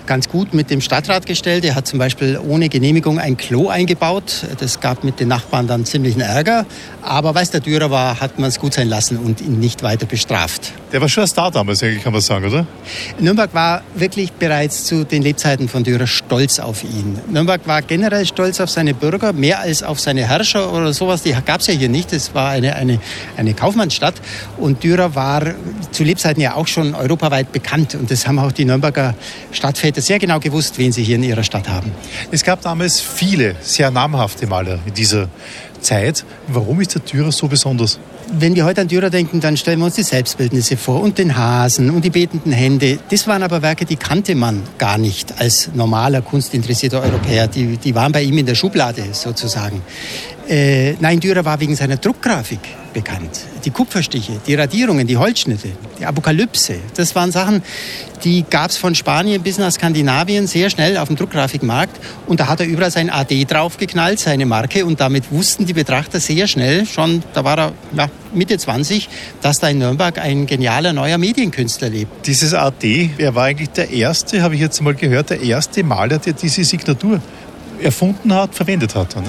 ganz 0.09 0.27
gut 0.27 0.55
mit 0.55 0.71
dem 0.71 0.81
Stadtrat 0.81 1.27
gestellt. 1.27 1.63
Er 1.63 1.75
hat 1.75 1.85
zum 1.85 1.99
Beispiel 1.99 2.39
ohne 2.43 2.67
Genehmigung 2.67 3.19
ein 3.19 3.37
Klo 3.37 3.69
eingebaut. 3.69 4.43
Das 4.59 4.79
gab 4.79 5.03
mit 5.03 5.19
den 5.19 5.27
Nachbarn 5.27 5.67
dann 5.67 5.85
ziemlichen 5.85 6.21
Ärger. 6.21 6.65
Aber 7.03 7.35
weil 7.35 7.43
es 7.43 7.51
der 7.51 7.59
Dürer 7.59 7.91
war, 7.91 8.19
hat 8.19 8.39
man 8.39 8.49
es 8.49 8.59
gut 8.59 8.73
sein 8.73 8.89
lassen 8.89 9.17
und 9.17 9.39
ihn 9.39 9.59
nicht 9.59 9.83
weiter 9.83 10.07
bestraft. 10.07 10.73
Der 10.91 10.99
war 10.99 11.09
schon 11.09 11.25
ein 11.25 11.27
Star 11.27 11.51
damals, 11.51 11.81
kann 12.03 12.11
man 12.11 12.21
sagen, 12.21 12.47
oder? 12.47 12.65
Nürnberg 13.19 13.53
war 13.53 13.83
wirklich 13.93 14.31
bereits 14.31 14.85
zu 14.85 15.03
den 15.03 15.21
Lebzeiten 15.21 15.69
von 15.69 15.83
Dürer 15.83 16.07
stolz 16.07 16.57
auf 16.57 16.83
ihn. 16.83 17.19
Nürnberg 17.29 17.61
war 17.67 17.83
generell 17.83 18.25
stolz 18.25 18.59
auf 18.59 18.71
seine 18.71 18.95
Bürger, 18.95 19.31
mehr 19.31 19.59
als 19.59 19.83
auf 19.83 19.99
seine 19.99 20.27
Herrscher 20.27 20.73
oder 20.73 20.91
sowas. 20.91 21.21
Die 21.21 21.35
gab 21.45 21.61
es 21.61 21.67
ja 21.67 21.75
hier 21.75 21.89
nicht. 21.89 22.11
Es 22.13 22.33
war 22.33 22.49
eine, 22.49 22.75
eine, 22.75 22.99
eine 23.37 23.53
Kaufmannsstadt. 23.53 24.15
Und 24.57 24.83
Dürer 24.83 25.13
war 25.13 25.43
zu 25.91 26.03
Lebzeiten 26.03 26.41
ja 26.41 26.55
auch 26.55 26.65
schon 26.65 26.95
europaweit 26.95 27.51
bekannt. 27.51 27.93
Und 27.93 28.09
das 28.09 28.27
haben 28.27 28.39
auch 28.39 28.51
die 28.51 28.65
Nürnberger 28.65 29.13
Stadtväter 29.51 29.98
Leute 29.99 30.05
sehr 30.05 30.19
genau 30.19 30.39
gewusst, 30.39 30.77
wen 30.77 30.91
sie 30.91 31.03
hier 31.03 31.17
in 31.17 31.23
ihrer 31.23 31.43
Stadt 31.43 31.67
haben. 31.67 31.91
Es 32.31 32.43
gab 32.43 32.61
damals 32.61 33.01
viele 33.01 33.55
sehr 33.61 33.91
namhafte 33.91 34.47
Maler 34.47 34.79
in 34.85 34.93
dieser 34.93 35.27
Zeit. 35.81 36.23
Warum 36.47 36.79
ist 36.79 36.95
der 36.95 37.01
Dürer 37.01 37.31
so 37.31 37.47
besonders? 37.47 37.99
Wenn 38.31 38.55
wir 38.55 38.63
heute 38.63 38.81
an 38.81 38.87
Dürer 38.87 39.09
denken, 39.09 39.41
dann 39.41 39.57
stellen 39.57 39.79
wir 39.79 39.85
uns 39.85 39.95
die 39.95 40.03
Selbstbildnisse 40.03 40.77
vor 40.77 41.01
und 41.01 41.17
den 41.17 41.35
Hasen 41.35 41.89
und 41.89 42.05
die 42.05 42.11
betenden 42.11 42.51
Hände. 42.53 42.99
Das 43.09 43.27
waren 43.27 43.43
aber 43.43 43.61
Werke, 43.61 43.85
die 43.85 43.95
kannte 43.97 44.35
man 44.35 44.63
gar 44.77 44.97
nicht 44.97 45.39
als 45.39 45.69
normaler 45.73 46.21
kunstinteressierter 46.21 47.01
Europäer. 47.01 47.47
Die, 47.47 47.77
die 47.77 47.95
waren 47.95 48.11
bei 48.11 48.21
ihm 48.21 48.37
in 48.37 48.45
der 48.45 48.55
Schublade 48.55 49.03
sozusagen. 49.11 49.81
Äh, 50.49 50.95
nein, 50.99 51.19
Dürer 51.19 51.45
war 51.45 51.59
wegen 51.59 51.75
seiner 51.75 51.97
Druckgrafik 51.97 52.59
bekannt. 52.91 53.41
Die 53.63 53.69
Kupferstiche, 53.69 54.41
die 54.47 54.55
Radierungen, 54.55 55.05
die 55.05 55.15
Holzschnitte, 55.15 55.69
die 55.99 56.05
Apokalypse, 56.05 56.79
das 56.95 57.13
waren 57.13 57.31
Sachen, 57.31 57.61
die 58.23 58.43
gab 58.49 58.71
es 58.71 58.77
von 58.77 58.95
Spanien 58.95 59.43
bis 59.43 59.59
nach 59.59 59.71
Skandinavien 59.71 60.47
sehr 60.47 60.71
schnell 60.71 60.97
auf 60.97 61.07
dem 61.07 61.17
Druckgrafikmarkt. 61.17 61.99
Und 62.25 62.39
da 62.39 62.47
hat 62.47 62.61
er 62.61 62.65
überall 62.65 62.89
sein 62.89 63.11
AD 63.11 63.45
draufgeknallt, 63.45 64.19
seine 64.19 64.47
Marke. 64.47 64.85
Und 64.87 64.99
damit 64.99 65.31
wussten 65.31 65.67
die 65.67 65.73
Betrachter 65.73 66.19
sehr 66.19 66.47
schnell, 66.47 66.87
schon, 66.87 67.21
da 67.35 67.43
war 67.43 67.59
er 67.59 67.71
ja, 67.95 68.09
Mitte 68.33 68.57
20, 68.57 69.07
dass 69.43 69.59
da 69.59 69.69
in 69.69 69.77
Nürnberg 69.77 70.17
ein 70.17 70.47
genialer 70.47 70.93
neuer 70.93 71.19
Medienkünstler 71.19 71.89
lebt. 71.89 72.25
Dieses 72.25 72.55
AD, 72.55 73.11
er 73.19 73.35
war 73.35 73.45
eigentlich 73.45 73.69
der 73.69 73.91
erste, 73.91 74.41
habe 74.41 74.55
ich 74.55 74.61
jetzt 74.61 74.81
mal 74.81 74.95
gehört, 74.95 75.29
der 75.29 75.41
erste 75.41 75.83
Maler, 75.83 76.17
der 76.17 76.33
diese 76.33 76.63
Signatur 76.63 77.21
erfunden 77.81 78.33
hat, 78.33 78.55
verwendet 78.55 78.95
hat. 78.95 79.15
Ne? 79.15 79.23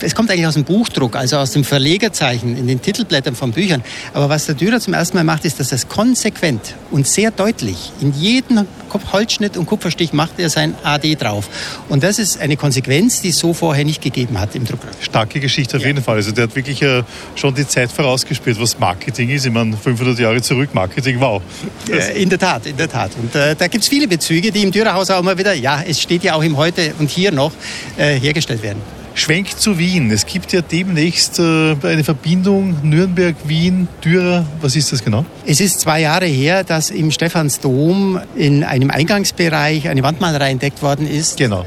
Es 0.00 0.14
kommt 0.14 0.30
eigentlich 0.30 0.46
aus 0.46 0.54
dem 0.54 0.64
Buchdruck, 0.64 1.16
also 1.16 1.36
aus 1.38 1.52
dem 1.52 1.64
Verlegerzeichen 1.64 2.56
in 2.56 2.66
den 2.66 2.80
Titelblättern 2.80 3.34
von 3.34 3.52
Büchern. 3.52 3.82
Aber 4.12 4.28
was 4.28 4.46
der 4.46 4.54
Dürer 4.54 4.80
zum 4.80 4.94
ersten 4.94 5.16
Mal 5.16 5.24
macht, 5.24 5.44
ist, 5.44 5.60
dass 5.60 5.72
er 5.72 5.76
es 5.76 5.88
konsequent 5.88 6.74
und 6.90 7.06
sehr 7.06 7.30
deutlich 7.30 7.92
in 8.00 8.12
jedem 8.12 8.66
Holzschnitt 9.12 9.56
und 9.56 9.66
Kupferstich 9.66 10.12
macht 10.12 10.38
er 10.38 10.48
sein 10.50 10.74
AD 10.84 11.16
drauf. 11.16 11.48
Und 11.88 12.04
das 12.04 12.18
ist 12.18 12.40
eine 12.40 12.56
Konsequenz, 12.56 13.22
die 13.22 13.30
es 13.30 13.38
so 13.38 13.52
vorher 13.52 13.84
nicht 13.84 14.00
gegeben 14.00 14.38
hat 14.38 14.54
im 14.54 14.64
Drucker. 14.64 14.88
Starke 15.00 15.40
Geschichte 15.40 15.76
auf 15.76 15.82
ja. 15.82 15.88
jeden 15.88 16.02
Fall. 16.02 16.16
Also 16.16 16.30
der 16.30 16.44
hat 16.44 16.54
wirklich 16.54 16.80
äh, 16.82 17.02
schon 17.34 17.54
die 17.54 17.66
Zeit 17.66 17.90
vorausgespielt, 17.90 18.60
was 18.60 18.78
Marketing 18.78 19.30
ist. 19.30 19.46
Ich 19.46 19.52
meine, 19.52 19.76
500 19.76 20.18
Jahre 20.18 20.40
zurück, 20.42 20.70
Marketing, 20.74 21.18
wow. 21.18 21.42
Ja, 21.88 21.96
in 21.96 22.28
der 22.28 22.38
Tat, 22.38 22.66
in 22.66 22.76
der 22.76 22.88
Tat. 22.88 23.10
Und 23.20 23.34
äh, 23.34 23.56
da 23.56 23.66
gibt 23.66 23.82
es 23.82 23.88
viele 23.88 24.06
Bezüge, 24.06 24.52
die 24.52 24.62
im 24.62 24.70
Dürerhaus 24.70 25.10
auch 25.10 25.20
immer 25.20 25.36
wieder, 25.36 25.54
ja, 25.54 25.82
es 25.82 26.00
steht 26.00 26.22
ja 26.22 26.34
auch 26.34 26.42
im 26.42 26.56
Heute 26.56 26.94
und 26.98 27.10
hier 27.10 27.32
noch, 27.32 27.52
äh, 27.96 28.18
hergestellt 28.18 28.62
werden. 28.62 28.80
Schwenk 29.16 29.58
zu 29.58 29.78
Wien. 29.78 30.10
Es 30.10 30.26
gibt 30.26 30.52
ja 30.52 30.60
demnächst 30.60 31.38
äh, 31.38 31.76
eine 31.82 32.02
Verbindung 32.02 32.76
Nürnberg, 32.82 33.36
Wien, 33.44 33.86
Dürer. 34.04 34.44
Was 34.60 34.74
ist 34.74 34.92
das 34.92 35.04
genau? 35.04 35.24
Es 35.46 35.60
ist 35.60 35.80
zwei 35.80 36.00
Jahre 36.00 36.26
her, 36.26 36.64
dass 36.64 36.90
im 36.90 37.12
Stephansdom 37.12 38.20
in 38.34 38.64
einem 38.64 38.90
Eingangsbereich 38.90 39.88
eine 39.88 40.02
Wandmalerei 40.02 40.50
entdeckt 40.50 40.82
worden 40.82 41.08
ist. 41.08 41.36
Genau 41.36 41.64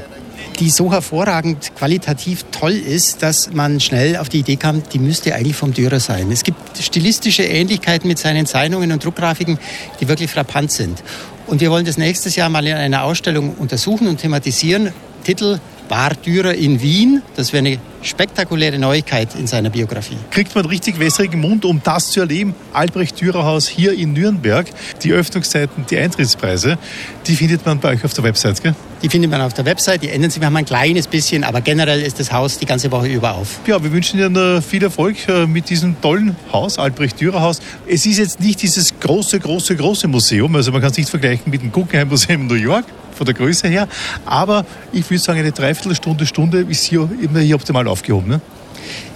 die 0.58 0.70
so 0.70 0.90
hervorragend 0.90 1.72
qualitativ 1.76 2.44
toll 2.50 2.72
ist, 2.72 3.22
dass 3.22 3.52
man 3.52 3.78
schnell 3.78 4.16
auf 4.16 4.28
die 4.28 4.40
Idee 4.40 4.56
kam, 4.56 4.82
die 4.92 4.98
müsste 4.98 5.34
eigentlich 5.34 5.54
vom 5.54 5.72
Dürer 5.72 6.00
sein. 6.00 6.32
Es 6.32 6.42
gibt 6.42 6.58
stilistische 6.78 7.44
Ähnlichkeiten 7.44 8.08
mit 8.08 8.18
seinen 8.18 8.44
Zeichnungen 8.44 8.90
und 8.90 9.04
Druckgrafiken, 9.04 9.58
die 10.00 10.08
wirklich 10.08 10.30
frappant 10.30 10.72
sind. 10.72 11.02
Und 11.46 11.60
wir 11.60 11.70
wollen 11.70 11.84
das 11.84 11.96
nächstes 11.96 12.34
Jahr 12.34 12.48
mal 12.48 12.66
in 12.66 12.74
einer 12.74 13.04
Ausstellung 13.04 13.54
untersuchen 13.54 14.08
und 14.08 14.18
thematisieren. 14.18 14.92
Titel 15.22 15.60
war 15.88 16.10
Dürer 16.14 16.54
in 16.54 16.80
Wien. 16.80 17.22
Das 17.36 17.52
wäre 17.52 17.66
eine 17.66 17.78
spektakuläre 18.02 18.78
Neuigkeit 18.78 19.34
in 19.34 19.46
seiner 19.46 19.70
Biografie. 19.70 20.16
Kriegt 20.30 20.54
man 20.54 20.66
richtig 20.66 20.98
wässrigen 20.98 21.40
Mund, 21.40 21.64
um 21.64 21.80
das 21.82 22.10
zu 22.10 22.20
erleben? 22.20 22.54
Albrecht 22.72 23.20
Dürer 23.20 23.44
Haus 23.44 23.68
hier 23.68 23.92
in 23.92 24.12
Nürnberg. 24.12 24.66
Die 25.02 25.12
Öffnungszeiten, 25.12 25.86
die 25.90 25.98
Eintrittspreise, 25.98 26.78
die 27.26 27.36
findet 27.36 27.64
man 27.64 27.80
bei 27.80 27.94
euch 27.94 28.04
auf 28.04 28.12
der 28.14 28.24
Website, 28.24 28.62
gell? 28.62 28.74
Die 29.02 29.08
findet 29.08 29.30
man 29.30 29.40
auf 29.40 29.54
der 29.54 29.64
Website, 29.64 30.02
die 30.02 30.08
ändern 30.08 30.30
sich, 30.30 30.42
haben 30.42 30.56
ein 30.56 30.64
kleines 30.64 31.06
bisschen, 31.06 31.44
aber 31.44 31.60
generell 31.60 32.02
ist 32.02 32.18
das 32.18 32.32
Haus 32.32 32.58
die 32.58 32.66
ganze 32.66 32.90
Woche 32.90 33.06
über 33.06 33.34
auf. 33.34 33.60
Ja, 33.66 33.82
wir 33.82 33.92
wünschen 33.92 34.18
Ihnen 34.18 34.60
viel 34.60 34.82
Erfolg 34.82 35.16
äh, 35.28 35.46
mit 35.46 35.70
diesem 35.70 36.00
tollen 36.00 36.34
Haus, 36.52 36.78
Albrecht 36.78 37.20
Dürer 37.20 37.40
Haus. 37.40 37.60
Es 37.86 38.06
ist 38.06 38.18
jetzt 38.18 38.40
nicht 38.40 38.60
dieses 38.60 38.98
große, 38.98 39.38
große, 39.38 39.76
große 39.76 40.08
Museum, 40.08 40.54
also 40.56 40.72
man 40.72 40.80
kann 40.80 40.90
es 40.90 40.96
nicht 40.96 41.08
vergleichen 41.08 41.50
mit 41.50 41.62
dem 41.62 41.70
Guggenheim 41.70 42.08
Museum 42.08 42.42
in 42.42 42.46
New 42.48 42.54
York, 42.54 42.86
von 43.14 43.24
der 43.24 43.34
Größe 43.34 43.68
her, 43.68 43.88
aber 44.24 44.64
ich 44.92 45.08
würde 45.10 45.22
sagen, 45.22 45.40
eine 45.40 45.52
Dreiviertelstunde, 45.52 46.24
Stunde 46.26 46.60
ist 46.68 46.84
hier 46.84 47.08
immer 47.20 47.40
hier 47.40 47.56
optimal 47.56 47.86
aufgehoben. 47.86 48.28
Ne? 48.28 48.40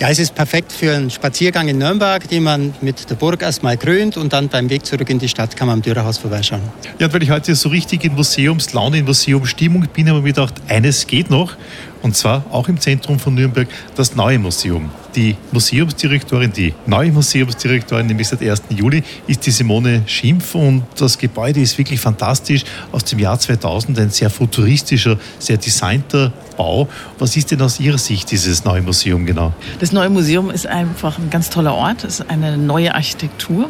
Ja, 0.01 0.09
es 0.09 0.19
ist 0.19 0.35
perfekt 0.35 0.73
für 0.73 0.95
einen 0.95 1.11
Spaziergang 1.11 1.69
in 1.69 1.79
Nürnberg, 1.79 2.29
den 2.29 2.43
man 2.43 2.75
mit 2.81 3.09
der 3.09 3.15
Burg 3.15 3.43
erstmal 3.43 3.77
krönt 3.77 4.17
und 4.17 4.33
dann 4.33 4.49
beim 4.49 4.69
Weg 4.69 4.85
zurück 4.85 5.09
in 5.11 5.19
die 5.19 5.29
Stadt 5.29 5.57
kann 5.57 5.69
man 5.69 5.79
am 5.79 5.83
Dürerhaus 5.83 6.19
vorbeischauen. 6.19 6.63
Ja, 6.99 7.07
und 7.07 7.15
weil 7.15 7.23
ich 7.23 7.31
heute 7.31 7.55
so 7.55 7.69
richtig 7.69 8.05
in 8.05 8.15
Museumslaune, 8.15 8.99
in 8.99 9.05
Museumsstimmung 9.05 9.87
bin, 9.93 10.09
habe 10.09 10.19
ich 10.19 10.25
mir 10.25 10.33
gedacht, 10.33 10.55
eines 10.69 11.07
geht 11.07 11.31
noch. 11.31 11.57
Und 12.03 12.17
zwar 12.17 12.45
auch 12.51 12.69
im 12.69 12.81
Zentrum 12.81 13.21
von 13.21 13.35
Nürnberg 13.35 13.69
das 13.95 14.17
neue 14.17 14.39
Museum. 14.39 14.91
Die 15.15 15.37
Museumsdirektorin, 15.53 16.53
die 16.53 16.75
neue 16.85 17.13
Museumsdirektorin, 17.13 18.07
nämlich 18.07 18.27
seit 18.27 18.43
1. 18.43 18.63
Juli, 18.71 19.05
ist 19.29 19.47
die 19.47 19.53
Simone 19.53 20.03
Schimpf 20.07 20.57
und 20.57 20.83
das 20.97 21.17
Gebäude 21.17 21.61
ist 21.61 21.79
wirklich 21.79 22.01
fantastisch. 22.01 22.65
Aus 22.91 23.05
dem 23.05 23.21
Jahr 23.21 23.39
2000 23.39 24.01
ein 24.01 24.11
sehr 24.11 24.31
futuristischer, 24.31 25.17
sehr 25.39 25.59
designter 25.59 26.33
Bau. 26.63 26.87
Was 27.19 27.37
ist 27.37 27.51
denn 27.51 27.61
aus 27.61 27.81
Ihrer 27.81 27.99
Sicht 27.99 28.31
dieses 28.31 28.65
neue 28.65 28.83
Museum 28.83 29.27
genau? 29.27 29.53
Das 29.81 29.91
neue 29.91 30.11
Museum 30.11 30.49
ist 30.49 30.65
einfach 30.65 31.19
ein 31.19 31.29
ganz 31.29 31.51
toller 31.51 31.75
Ort. 31.75 32.05
Es 32.05 32.21
ist 32.21 32.31
eine 32.31 32.57
neue 32.57 32.95
Architektur, 32.95 33.69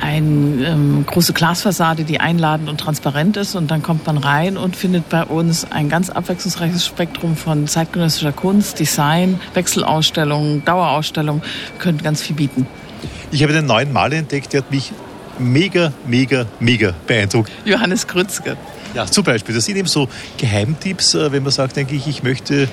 eine 0.00 0.66
ähm, 0.66 1.04
große 1.06 1.32
Glasfassade, 1.32 2.02
die 2.02 2.18
einladend 2.18 2.68
und 2.68 2.78
transparent 2.78 3.36
ist. 3.36 3.54
Und 3.54 3.70
dann 3.70 3.84
kommt 3.84 4.04
man 4.06 4.18
rein 4.18 4.56
und 4.56 4.74
findet 4.74 5.08
bei 5.08 5.22
uns 5.22 5.64
ein 5.70 5.88
ganz 5.88 6.10
abwechslungsreiches 6.10 6.84
Spektrum 6.84 7.36
von 7.36 7.68
zeitgenössischer 7.68 8.32
Kunst, 8.32 8.80
Design, 8.80 9.40
Wechselausstellungen, 9.54 10.64
Dauerausstellungen. 10.64 11.40
Wir 11.40 11.78
können 11.78 11.98
ganz 11.98 12.20
viel 12.20 12.34
bieten. 12.34 12.66
Ich 13.30 13.44
habe 13.44 13.52
den 13.52 13.66
neuen 13.66 13.92
Maler 13.92 14.16
entdeckt, 14.16 14.52
der 14.52 14.62
hat 14.62 14.72
mich 14.72 14.92
mega, 15.38 15.92
mega, 16.04 16.46
mega 16.58 16.94
beeindruckt. 17.06 17.52
Johannes 17.64 18.08
Krützke. 18.08 18.56
Ja, 18.94 19.06
zum 19.06 19.24
Beispiel. 19.24 19.54
Das 19.54 19.64
sind 19.64 19.76
eben 19.76 19.88
so 19.88 20.08
Geheimtipps, 20.38 21.14
äh, 21.14 21.32
wenn 21.32 21.42
man 21.42 21.50
sagt, 21.50 21.74
denke 21.76 21.96
ich, 21.96 22.06
ich 22.06 22.22
möchte 22.22 22.68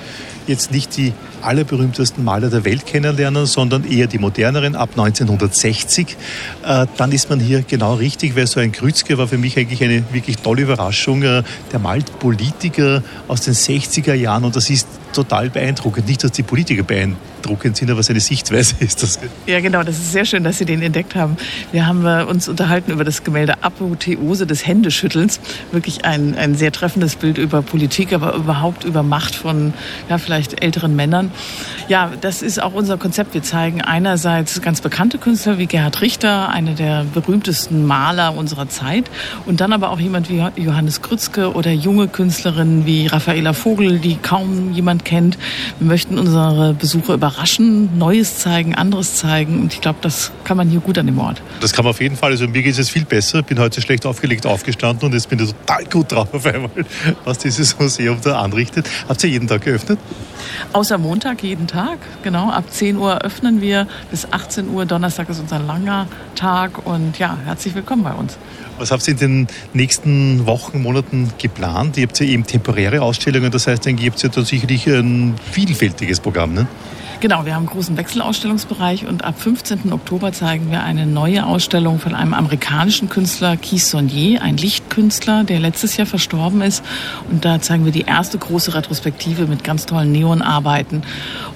jetzt 0.46 0.70
nicht 0.70 0.96
die 0.96 1.12
allerberühmtesten 1.42 2.22
Maler 2.22 2.48
der 2.48 2.64
Welt 2.64 2.86
kennenlernen, 2.86 3.46
sondern 3.46 3.84
eher 3.84 4.06
die 4.06 4.18
moderneren 4.18 4.76
ab 4.76 4.90
1960. 4.92 6.16
Äh, 6.64 6.86
dann 6.96 7.10
ist 7.10 7.28
man 7.28 7.40
hier 7.40 7.62
genau 7.62 7.94
richtig, 7.94 8.36
weil 8.36 8.46
so 8.46 8.60
ein 8.60 8.70
Krützke 8.70 9.18
war 9.18 9.26
für 9.26 9.38
mich 9.38 9.58
eigentlich 9.58 9.82
eine 9.82 10.04
wirklich 10.12 10.36
tolle 10.38 10.62
Überraschung. 10.62 11.22
Äh, 11.22 11.42
der 11.72 11.80
malt 11.80 12.18
Politiker 12.20 13.02
aus 13.26 13.40
den 13.40 13.54
60er 13.54 14.14
Jahren 14.14 14.44
und 14.44 14.54
das 14.54 14.70
ist 14.70 14.86
total 15.12 15.50
beeindruckend. 15.50 16.06
Nicht, 16.06 16.22
dass 16.22 16.30
die 16.30 16.44
Politiker 16.44 16.84
beeindruckend 16.84 17.31
sind, 17.74 17.90
aber 17.90 18.02
seine 18.02 18.20
Sichtweise 18.20 18.74
ist 18.80 19.02
das. 19.02 19.18
Ja, 19.46 19.60
genau. 19.60 19.82
Das 19.82 19.98
ist 19.98 20.12
sehr 20.12 20.24
schön, 20.24 20.44
dass 20.44 20.58
Sie 20.58 20.64
den 20.64 20.82
entdeckt 20.82 21.14
haben. 21.14 21.36
Wir 21.72 21.86
haben 21.86 22.06
äh, 22.06 22.24
uns 22.24 22.48
unterhalten 22.48 22.90
über 22.92 23.04
das 23.04 23.24
Gemälde 23.24 23.62
Apotheose 23.62 24.46
des 24.46 24.66
Händeschüttelns. 24.66 25.40
Wirklich 25.70 26.04
ein, 26.04 26.36
ein 26.36 26.54
sehr 26.54 26.72
treffendes 26.72 27.16
Bild 27.16 27.38
über 27.38 27.62
Politik, 27.62 28.12
aber 28.12 28.34
überhaupt 28.34 28.84
über 28.84 29.02
Macht 29.02 29.34
von 29.34 29.74
ja, 30.08 30.18
vielleicht 30.18 30.62
älteren 30.62 30.96
Männern. 30.96 31.32
Ja, 31.88 32.10
das 32.20 32.42
ist 32.42 32.62
auch 32.62 32.72
unser 32.72 32.96
Konzept. 32.96 33.34
Wir 33.34 33.42
zeigen 33.42 33.82
einerseits 33.82 34.62
ganz 34.62 34.80
bekannte 34.80 35.18
Künstler 35.18 35.58
wie 35.58 35.66
Gerhard 35.66 36.00
Richter, 36.00 36.48
einer 36.48 36.74
der 36.74 37.04
berühmtesten 37.12 37.86
Maler 37.86 38.36
unserer 38.36 38.68
Zeit, 38.68 39.10
und 39.46 39.60
dann 39.60 39.72
aber 39.72 39.90
auch 39.90 40.00
jemand 40.00 40.28
wie 40.30 40.42
Johannes 40.56 41.02
Krützke 41.02 41.52
oder 41.52 41.72
junge 41.72 42.08
Künstlerinnen 42.08 42.86
wie 42.86 43.06
Raffaela 43.06 43.52
Vogel, 43.52 43.98
die 43.98 44.16
kaum 44.16 44.72
jemand 44.72 45.04
kennt. 45.04 45.38
Wir 45.78 45.88
möchten 45.88 46.18
unsere 46.18 46.74
Besucher 46.74 47.14
überraschen, 47.14 47.31
Neues 47.96 48.38
zeigen, 48.38 48.74
anderes 48.74 49.16
zeigen. 49.16 49.60
Und 49.60 49.72
ich 49.74 49.80
glaube, 49.80 49.98
das 50.02 50.32
kann 50.44 50.56
man 50.56 50.68
hier 50.68 50.80
gut 50.80 50.98
an 50.98 51.06
dem 51.06 51.18
Ort. 51.18 51.42
Das 51.60 51.72
kann 51.72 51.84
man 51.84 51.90
auf 51.90 52.00
jeden 52.00 52.16
Fall. 52.16 52.30
Also 52.32 52.46
mir 52.46 52.62
geht 52.62 52.72
es 52.72 52.78
jetzt 52.78 52.90
viel 52.90 53.04
besser. 53.04 53.40
Ich 53.40 53.46
bin 53.46 53.58
heute 53.58 53.80
schlecht 53.80 54.06
aufgelegt 54.06 54.46
aufgestanden 54.46 55.06
und 55.06 55.14
jetzt 55.14 55.28
bin 55.28 55.38
ich 55.38 55.52
total 55.52 55.84
gut 55.86 56.12
drauf 56.12 56.32
auf 56.32 56.46
einmal, 56.46 56.70
was 57.24 57.38
dieses 57.38 57.78
Museum 57.78 58.18
da 58.22 58.40
anrichtet. 58.40 58.88
Habt 59.08 59.22
ihr 59.24 59.30
jeden 59.30 59.48
Tag 59.48 59.62
geöffnet? 59.62 59.98
Außer 60.72 60.98
Montag 60.98 61.42
jeden 61.42 61.66
Tag, 61.66 61.98
genau. 62.22 62.50
Ab 62.50 62.64
10 62.70 62.96
Uhr 62.96 63.22
öffnen 63.22 63.60
wir 63.60 63.86
bis 64.10 64.30
18 64.30 64.68
Uhr. 64.68 64.86
Donnerstag 64.86 65.28
ist 65.28 65.40
unser 65.40 65.58
langer 65.58 66.06
Tag 66.34 66.86
und 66.86 67.18
ja, 67.18 67.38
herzlich 67.44 67.74
willkommen 67.74 68.02
bei 68.02 68.12
uns. 68.12 68.38
Was 68.78 68.90
habt 68.90 69.06
ihr 69.06 69.12
in 69.12 69.18
den 69.18 69.46
nächsten 69.74 70.46
Wochen, 70.46 70.82
Monaten 70.82 71.32
geplant? 71.38 71.96
Ihr 71.96 72.04
habt 72.04 72.18
ja 72.18 72.26
eben 72.26 72.46
temporäre 72.46 73.02
Ausstellungen, 73.02 73.50
das 73.50 73.66
heißt, 73.66 73.86
ihr 73.86 74.10
habt 74.10 74.22
ja 74.22 74.28
dann 74.28 74.44
sicherlich 74.44 74.86
ein 74.86 75.34
vielfältiges 75.52 76.20
Programm. 76.20 76.54
Ne? 76.54 76.66
Genau, 77.22 77.46
wir 77.46 77.54
haben 77.54 77.68
einen 77.68 77.72
großen 77.72 77.96
Wechselausstellungsbereich 77.96 79.06
und 79.06 79.22
ab 79.22 79.38
15. 79.40 79.92
Oktober 79.92 80.32
zeigen 80.32 80.72
wir 80.72 80.82
eine 80.82 81.06
neue 81.06 81.46
Ausstellung 81.46 82.00
von 82.00 82.16
einem 82.16 82.34
amerikanischen 82.34 83.08
Künstler, 83.08 83.56
Keith 83.56 83.78
Sonnier, 83.78 84.42
ein 84.42 84.56
Lichtkünstler, 84.56 85.44
der 85.44 85.60
letztes 85.60 85.96
Jahr 85.96 86.08
verstorben 86.08 86.62
ist. 86.62 86.82
Und 87.30 87.44
da 87.44 87.60
zeigen 87.60 87.84
wir 87.84 87.92
die 87.92 88.00
erste 88.00 88.38
große 88.38 88.74
Retrospektive 88.74 89.46
mit 89.46 89.62
ganz 89.62 89.86
tollen 89.86 90.10
Neonarbeiten 90.10 91.04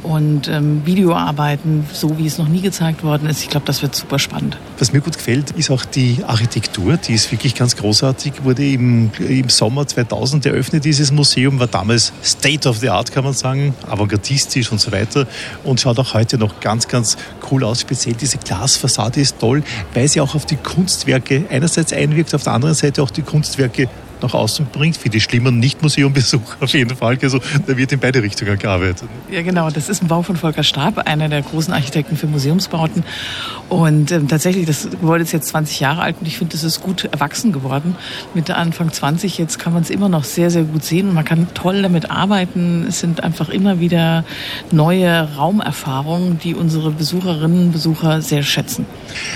und 0.06 0.48
ähm, 0.48 0.82
Videoarbeiten, 0.84 1.84
so 1.92 2.16
wie 2.18 2.26
es 2.26 2.38
noch 2.38 2.48
nie 2.48 2.60
gezeigt 2.60 3.02
worden 3.02 3.28
ist. 3.28 3.42
Ich 3.42 3.50
glaube, 3.50 3.66
das 3.66 3.82
wird 3.82 3.94
super 3.94 4.18
spannend. 4.18 4.56
Was 4.78 4.92
mir 4.92 5.00
gut 5.00 5.16
gefällt, 5.16 5.50
ist 5.52 5.70
auch 5.70 5.84
die 5.84 6.22
Architektur. 6.26 6.96
Die 6.96 7.14
ist 7.14 7.30
wirklich 7.32 7.54
ganz 7.54 7.76
großartig. 7.76 8.44
Wurde 8.44 8.64
im, 8.64 9.10
im 9.18 9.48
Sommer 9.48 9.86
2000 9.86 10.46
eröffnet, 10.46 10.84
dieses 10.84 11.10
Museum. 11.10 11.58
War 11.58 11.66
damals 11.66 12.12
State 12.22 12.68
of 12.68 12.78
the 12.78 12.88
Art, 12.88 13.10
kann 13.12 13.25
man 13.25 13.32
sagen, 13.32 13.75
avantgardistisch 13.88 14.70
und 14.70 14.80
so 14.80 14.92
weiter 14.92 15.26
und 15.64 15.80
schaut 15.80 15.98
auch 15.98 16.14
heute 16.14 16.38
noch 16.38 16.60
ganz, 16.60 16.86
ganz 16.88 17.16
cool 17.50 17.64
aus. 17.64 17.80
Speziell 17.80 18.14
diese 18.14 18.38
Glasfassade 18.38 19.20
ist 19.20 19.38
toll, 19.38 19.62
weil 19.94 20.08
sie 20.08 20.20
auch 20.20 20.34
auf 20.34 20.46
die 20.46 20.56
Kunstwerke 20.56 21.44
einerseits 21.50 21.92
einwirkt, 21.92 22.34
auf 22.34 22.44
der 22.44 22.52
anderen 22.52 22.75
Seite 22.75 23.02
auch 23.02 23.10
die 23.10 23.22
Kunstwerke 23.22 23.88
nach 24.23 24.35
außen 24.35 24.66
bringt, 24.66 24.96
für 24.96 25.08
die 25.08 25.20
schlimmen 25.20 25.58
Nicht-Museumbesucher 25.58 26.56
auf 26.61 26.73
jeden 26.73 26.96
Fall. 26.96 27.18
Also 27.23 27.40
da 27.66 27.76
wird 27.76 27.92
in 27.92 28.00
beide 28.00 28.23
Richtungen 28.23 28.58
gearbeitet. 28.58 29.08
Ja, 29.30 29.42
genau. 29.42 29.70
Das 29.70 29.88
ist 29.88 30.02
ein 30.02 30.08
Bau 30.08 30.23
von 30.23 30.37
Volker 30.37 30.62
Stab, 30.62 30.99
einer 31.06 31.28
der 31.28 31.42
großen 31.42 31.73
Architekten 31.73 32.16
für 32.16 32.26
Museumsbauten. 32.26 33.04
Und 33.68 34.12
ähm, 34.12 34.28
tatsächlich, 34.28 34.66
das 34.66 34.88
Gebäude 34.90 35.25
ist 35.25 35.32
jetzt 35.32 35.49
20 35.49 35.80
Jahre 35.80 36.02
alt 36.02 36.16
und 36.20 36.26
ich 36.26 36.38
finde, 36.38 36.52
das 36.52 36.64
ist 36.64 36.80
gut 36.80 37.04
erwachsen 37.04 37.52
geworden. 37.52 37.96
Mit 38.35 38.50
Anfang 38.50 38.92
20 38.92 39.38
jetzt 39.38 39.58
kann 39.58 39.73
man 39.73 39.82
es 39.82 39.90
immer 39.90 40.08
noch 40.08 40.25
sehr, 40.25 40.50
sehr 40.50 40.62
gut 40.64 40.85
sehen 40.85 41.08
und 41.08 41.14
man 41.14 41.25
kann 41.25 41.49
toll 41.54 41.82
damit 41.82 42.11
arbeiten. 42.11 42.87
Es 42.88 43.00
sind 43.00 43.23
einfach 43.25 43.49
immer 43.49 43.80
wieder 43.80 44.25
neue 44.70 45.35
Raumerfahrungen, 45.37 46.38
die 46.38 46.54
unsere 46.54 46.90
Besucherinnen 46.90 47.66
und 47.66 47.73
Besucher 47.73 48.23
sehr 48.23 48.42
schätzen. 48.42 48.87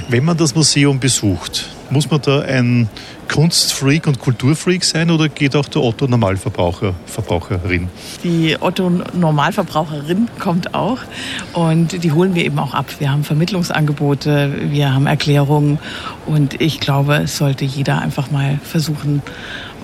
Wenn 0.09 0.25
man 0.25 0.37
das 0.37 0.55
Museum 0.55 1.01
besucht, 1.01 1.69
muss 1.91 2.11
man 2.11 2.21
da 2.23 2.41
ein 2.41 2.89
Kunstfreak 3.33 4.07
und 4.07 4.19
Kulturfreak 4.19 4.85
sein 4.85 5.11
oder 5.11 5.29
geht 5.29 5.55
auch 5.57 5.67
der 5.67 5.83
Otto 5.83 6.07
Normalverbraucher, 6.07 6.95
Verbraucherin? 7.07 7.89
Die 8.25 8.57
Otto 8.61 8.91
Normalverbraucherin 8.91 10.29
kommt 10.39 10.75
auch 10.75 10.99
und 11.53 12.03
die 12.03 12.13
holen 12.13 12.35
wir 12.35 12.45
eben 12.45 12.59
auch 12.59 12.75
ab. 12.75 12.87
Wir 12.99 13.11
haben 13.11 13.25
Vermittlungsangebote, 13.25 14.71
wir 14.71 14.95
haben 14.95 15.07
Erklärungen 15.07 15.79
und 16.27 16.61
ich 16.61 16.81
glaube, 16.81 17.17
es 17.17 17.37
sollte 17.37 17.65
jeder 17.65 18.01
einfach 18.01 18.31
mal 18.31 18.59
versuchen, 18.63 19.23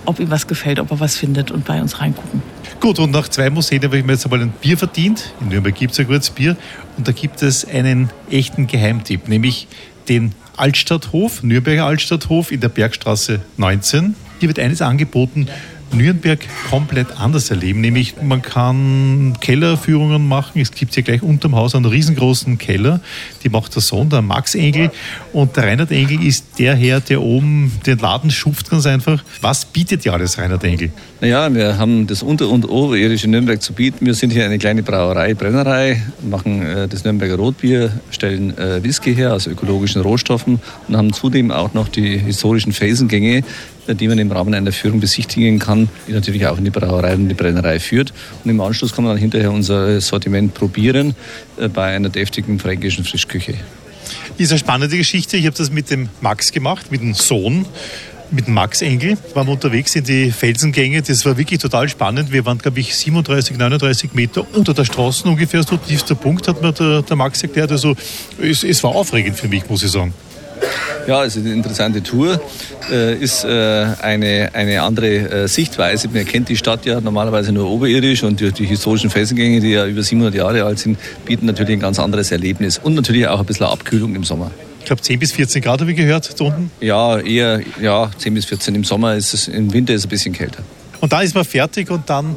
ob 0.06 0.20
ihm 0.20 0.30
was 0.30 0.46
gefällt, 0.46 0.78
ob 0.78 0.90
er 0.90 1.00
was 1.00 1.16
findet 1.16 1.50
und 1.50 1.64
bei 1.64 1.80
uns 1.80 2.00
reingucken. 2.00 2.42
Gut, 2.80 2.98
und 2.98 3.10
nach 3.10 3.28
zwei 3.28 3.50
Museen 3.50 3.82
habe 3.82 3.98
ich 3.98 4.04
mir 4.04 4.12
jetzt 4.12 4.24
einmal 4.24 4.42
ein 4.42 4.50
Bier 4.60 4.78
verdient. 4.78 5.32
In 5.40 5.48
Nürnberg 5.48 5.74
gibt 5.74 5.92
es 5.92 5.98
ein 5.98 6.06
gutes 6.06 6.30
Bier. 6.30 6.56
Und 6.96 7.08
da 7.08 7.12
gibt 7.12 7.42
es 7.42 7.66
einen 7.66 8.10
echten 8.30 8.66
Geheimtipp, 8.66 9.28
nämlich 9.28 9.66
den 10.08 10.32
Altstadthof, 10.56 11.42
Nürnberger 11.42 11.84
Altstadthof 11.84 12.50
in 12.50 12.60
der 12.60 12.68
Bergstraße 12.68 13.40
19. 13.56 14.14
Hier 14.40 14.48
wird 14.48 14.58
eines 14.58 14.82
angeboten, 14.82 15.48
Nürnberg 15.96 16.38
komplett 16.70 17.18
anders 17.18 17.50
erleben. 17.50 17.80
Nämlich 17.80 18.14
man 18.22 18.42
kann 18.42 19.36
Kellerführungen 19.40 20.26
machen. 20.26 20.60
Es 20.60 20.72
gibt 20.72 20.94
hier 20.94 21.02
gleich 21.02 21.22
unterm 21.22 21.56
Haus 21.56 21.74
einen 21.74 21.84
riesengroßen 21.84 22.58
Keller. 22.58 23.00
Die 23.42 23.48
macht 23.48 23.74
der 23.74 23.82
Sohn, 23.82 24.08
der 24.08 24.22
Max 24.22 24.54
Engel. 24.54 24.90
Und 25.32 25.56
der 25.56 25.64
Reinhard 25.64 25.90
Engel 25.90 26.24
ist 26.24 26.58
der 26.58 26.74
Herr, 26.74 27.00
der 27.00 27.22
oben 27.22 27.72
den 27.86 27.98
Laden 27.98 28.30
schupft 28.30 28.70
ganz 28.70 28.86
einfach. 28.86 29.22
Was 29.40 29.64
bietet 29.64 30.04
dir 30.04 30.12
alles 30.12 30.38
Reinhard 30.38 30.64
Engel? 30.64 30.90
Naja, 31.20 31.52
wir 31.52 31.78
haben 31.78 32.06
das 32.06 32.22
Unter- 32.22 32.50
und 32.50 32.68
Oberirdische 32.68 33.28
Nürnberg 33.28 33.62
zu 33.62 33.72
bieten. 33.72 34.04
Wir 34.04 34.14
sind 34.14 34.32
hier 34.32 34.44
eine 34.44 34.58
kleine 34.58 34.82
Brauerei, 34.82 35.32
Brennerei, 35.34 36.02
machen 36.28 36.60
äh, 36.62 36.88
das 36.88 37.04
Nürnberger 37.04 37.36
Rotbier, 37.36 37.90
stellen 38.10 38.56
äh, 38.58 38.82
Whisky 38.84 39.14
her 39.14 39.32
aus 39.32 39.46
ökologischen 39.46 40.02
Rohstoffen 40.02 40.60
und 40.88 40.96
haben 40.96 41.12
zudem 41.12 41.50
auch 41.50 41.72
noch 41.72 41.88
die 41.88 42.18
historischen 42.18 42.72
Felsengänge, 42.72 43.42
die 43.94 44.08
man 44.08 44.18
im 44.18 44.30
Rahmen 44.32 44.54
einer 44.54 44.72
Führung 44.72 45.00
besichtigen 45.00 45.58
kann, 45.58 45.88
die 46.06 46.12
natürlich 46.12 46.46
auch 46.46 46.58
in 46.58 46.64
die 46.64 46.70
Brauerei 46.70 47.14
und 47.14 47.28
die 47.28 47.34
Brennerei 47.34 47.80
führt. 47.80 48.12
Und 48.44 48.50
im 48.50 48.60
Anschluss 48.60 48.94
kann 48.94 49.04
man 49.04 49.14
dann 49.14 49.20
hinterher 49.20 49.52
unser 49.52 50.00
Sortiment 50.00 50.54
probieren 50.54 51.14
äh, 51.58 51.68
bei 51.68 51.94
einer 51.94 52.08
deftigen 52.08 52.58
fränkischen 52.58 53.04
Frischküche. 53.04 53.54
Ist 54.38 54.50
eine 54.50 54.58
spannende 54.58 54.96
Geschichte. 54.96 55.36
Ich 55.36 55.46
habe 55.46 55.56
das 55.56 55.70
mit 55.70 55.90
dem 55.90 56.08
Max 56.20 56.52
gemacht, 56.52 56.90
mit 56.90 57.00
dem 57.00 57.14
Sohn. 57.14 57.66
mit 58.30 58.48
Max 58.48 58.82
Engel 58.82 59.16
waren 59.34 59.46
wir 59.46 59.52
unterwegs 59.52 59.94
in 59.94 60.04
die 60.04 60.30
Felsengänge. 60.30 61.00
Das 61.02 61.24
war 61.24 61.38
wirklich 61.38 61.60
total 61.60 61.88
spannend. 61.88 62.32
Wir 62.32 62.44
waren, 62.44 62.58
glaube 62.58 62.80
ich, 62.80 62.94
37, 62.94 63.56
39 63.56 64.14
Meter 64.14 64.46
unter 64.54 64.74
der 64.74 64.84
Straße 64.84 65.28
ungefähr. 65.28 65.62
So 65.62 65.76
tiefster 65.76 66.14
Punkt 66.14 66.48
hat 66.48 66.60
mir 66.60 66.72
der, 66.72 67.02
der 67.02 67.16
Max 67.16 67.42
erklärt. 67.42 67.70
Also 67.70 67.96
es, 68.42 68.64
es 68.64 68.82
war 68.82 68.94
aufregend 68.94 69.36
für 69.36 69.48
mich, 69.48 69.68
muss 69.68 69.82
ich 69.82 69.90
sagen. 69.90 70.12
Ja, 71.06 71.24
es 71.24 71.36
ist 71.36 71.44
eine 71.44 71.54
interessante 71.54 72.02
Tour, 72.02 72.40
äh, 72.90 73.14
ist 73.14 73.44
äh, 73.44 73.48
eine, 74.00 74.50
eine 74.52 74.82
andere 74.82 75.44
äh, 75.44 75.48
Sichtweise. 75.48 76.08
Man 76.08 76.24
kennt 76.24 76.48
die 76.48 76.56
Stadt 76.56 76.84
ja 76.84 77.00
normalerweise 77.00 77.52
nur 77.52 77.70
oberirdisch 77.70 78.24
und 78.24 78.40
die, 78.40 78.50
die 78.50 78.66
historischen 78.66 79.10
Felsengänge, 79.10 79.60
die 79.60 79.70
ja 79.70 79.86
über 79.86 80.02
700 80.02 80.34
Jahre 80.34 80.64
alt 80.64 80.80
sind, 80.80 80.98
bieten 81.24 81.46
natürlich 81.46 81.74
ein 81.74 81.80
ganz 81.80 82.00
anderes 82.00 82.32
Erlebnis 82.32 82.78
und 82.78 82.94
natürlich 82.94 83.28
auch 83.28 83.38
ein 83.38 83.46
bisschen 83.46 83.66
Abkühlung 83.66 84.16
im 84.16 84.24
Sommer. 84.24 84.50
Ich 84.80 84.86
glaube 84.86 85.02
10 85.02 85.18
bis 85.18 85.32
14 85.32 85.62
Grad 85.62 85.80
habe 85.80 85.90
ich 85.92 85.96
gehört, 85.96 86.40
da 86.40 86.44
unten. 86.44 86.70
Ja, 86.80 87.18
eher 87.18 87.60
ja, 87.80 88.10
10 88.18 88.34
bis 88.34 88.46
14 88.46 88.74
im 88.74 88.84
Sommer, 88.84 89.14
ist 89.14 89.32
es, 89.34 89.48
im 89.48 89.72
Winter 89.72 89.94
ist 89.94 90.00
es 90.00 90.06
ein 90.06 90.10
bisschen 90.10 90.32
kälter. 90.32 90.62
Und 91.00 91.12
dann 91.12 91.22
ist 91.22 91.34
man 91.34 91.44
fertig 91.44 91.90
und 91.90 92.08
dann 92.08 92.36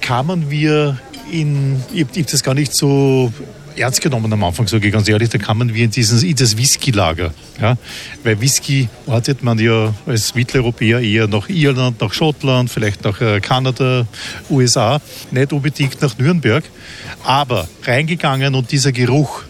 kamen 0.00 0.50
wir 0.50 0.98
in, 1.30 1.80
ich 1.92 2.02
habe 2.02 2.24
das 2.30 2.42
gar 2.42 2.54
nicht 2.54 2.72
so 2.72 3.32
ernst 3.80 4.00
genommen 4.00 4.32
am 4.32 4.44
Anfang, 4.44 4.66
sage 4.66 4.86
ich 4.86 4.92
ganz 4.92 5.08
ehrlich, 5.08 5.28
da 5.28 5.38
kamen 5.38 5.72
wir 5.74 5.84
in, 5.84 5.90
dieses, 5.90 6.22
in 6.22 6.36
das 6.36 6.56
Whisky-Lager. 6.56 7.32
Ja? 7.60 7.76
Weil 8.22 8.40
Whisky 8.40 8.88
ortet 9.06 9.42
man 9.42 9.58
ja 9.58 9.94
als 10.06 10.34
Mitteleuropäer 10.34 11.00
eher 11.00 11.26
nach 11.26 11.48
Irland, 11.48 12.00
nach 12.00 12.12
Schottland, 12.12 12.70
vielleicht 12.70 13.04
nach 13.04 13.20
äh, 13.20 13.40
Kanada, 13.40 14.06
USA, 14.48 15.00
nicht 15.30 15.52
unbedingt 15.52 16.00
nach 16.00 16.16
Nürnberg. 16.18 16.64
Aber 17.24 17.68
reingegangen 17.84 18.54
und 18.54 18.70
dieser 18.70 18.92
Geruch, 18.92 19.42